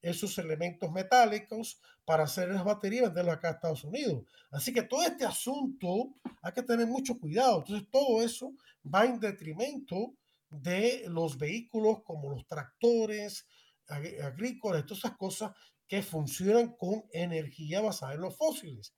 [0.00, 4.24] esos elementos metálicos para hacer las baterías y venderlas acá a Estados Unidos.
[4.50, 7.58] Así que todo este asunto hay que tener mucho cuidado.
[7.58, 10.14] Entonces todo eso va en detrimento
[10.50, 13.46] de los vehículos como los tractores
[13.86, 15.52] agrícolas, todas esas cosas
[15.92, 18.94] que funcionan con energía basada en los fósiles,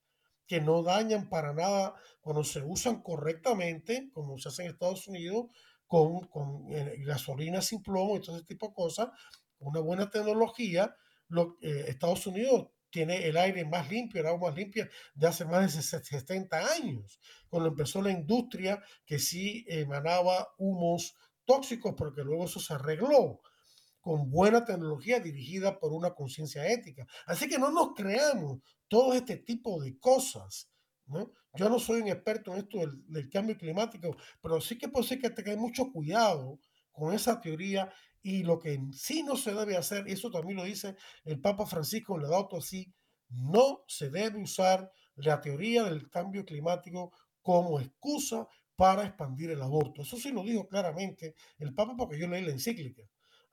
[0.47, 5.47] que no dañan para nada cuando se usan correctamente, como se hace en Estados Unidos,
[5.87, 9.09] con, con eh, gasolina sin plomo y todo ese tipo de cosas,
[9.59, 10.95] una buena tecnología,
[11.27, 15.43] lo, eh, Estados Unidos tiene el aire más limpio, el agua más limpia de hace
[15.43, 17.19] más de 70 años,
[17.49, 23.41] cuando empezó la industria que sí emanaba humos tóxicos, porque luego eso se arregló
[24.05, 27.07] con buena tecnología dirigida por una conciencia ética.
[27.25, 30.69] Así que no nos creamos todo este tipo de cosas.
[31.07, 31.31] ¿no?
[31.55, 35.03] Yo no soy un experto en esto del, del cambio climático, pero sí que puedo
[35.03, 36.59] decir que hay mucho cuidado
[36.91, 37.91] con esa teoría
[38.21, 42.15] y lo que sí no se debe hacer, eso también lo dice el Papa Francisco
[42.15, 42.93] en Laudato así,
[43.29, 50.03] no se debe usar la teoría del cambio climático como excusa para expandir el aborto.
[50.03, 53.01] Eso sí lo dijo claramente el Papa porque yo leí la encíclica.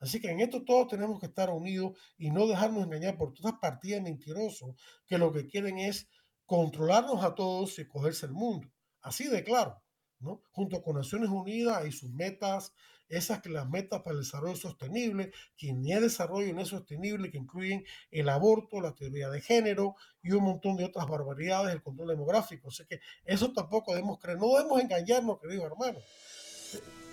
[0.03, 3.53] Así que en esto todos tenemos que estar unidos y no dejarnos engañar por todas
[3.61, 4.75] partidas mentirosos
[5.07, 6.09] que lo que quieren es
[6.45, 8.67] controlarnos a todos y cogerse el mundo.
[9.01, 9.81] Así de claro,
[10.19, 10.43] ¿no?
[10.51, 12.73] Junto con Naciones Unidas y sus metas
[13.07, 17.31] esas que las metas para el desarrollo sostenible, que ni es desarrollo no es sostenible,
[17.31, 21.81] que incluyen el aborto, la teoría de género y un montón de otras barbaridades, el
[21.81, 22.67] control demográfico.
[22.67, 26.03] Así que eso tampoco debemos creer, no debemos engañarnos, queridos hermanos.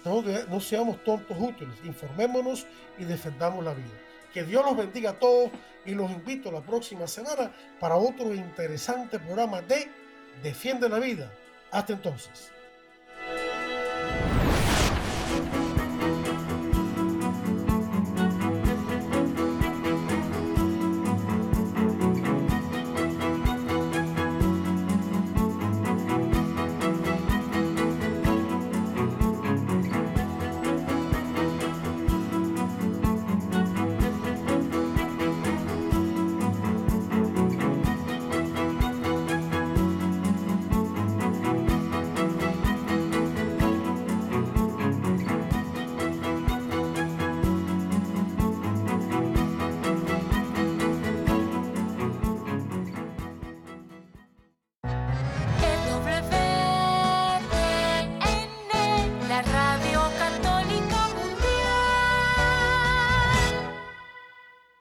[0.04, 2.66] No, seamos tontos útiles, informémonos
[2.98, 3.88] y defendamos la vida.
[4.32, 5.50] Que Dios los bendiga a todos
[5.84, 9.90] y los invito la próxima semana para otro interesante programa de
[10.42, 11.32] Defiende la Vida.
[11.70, 12.50] Hasta entonces.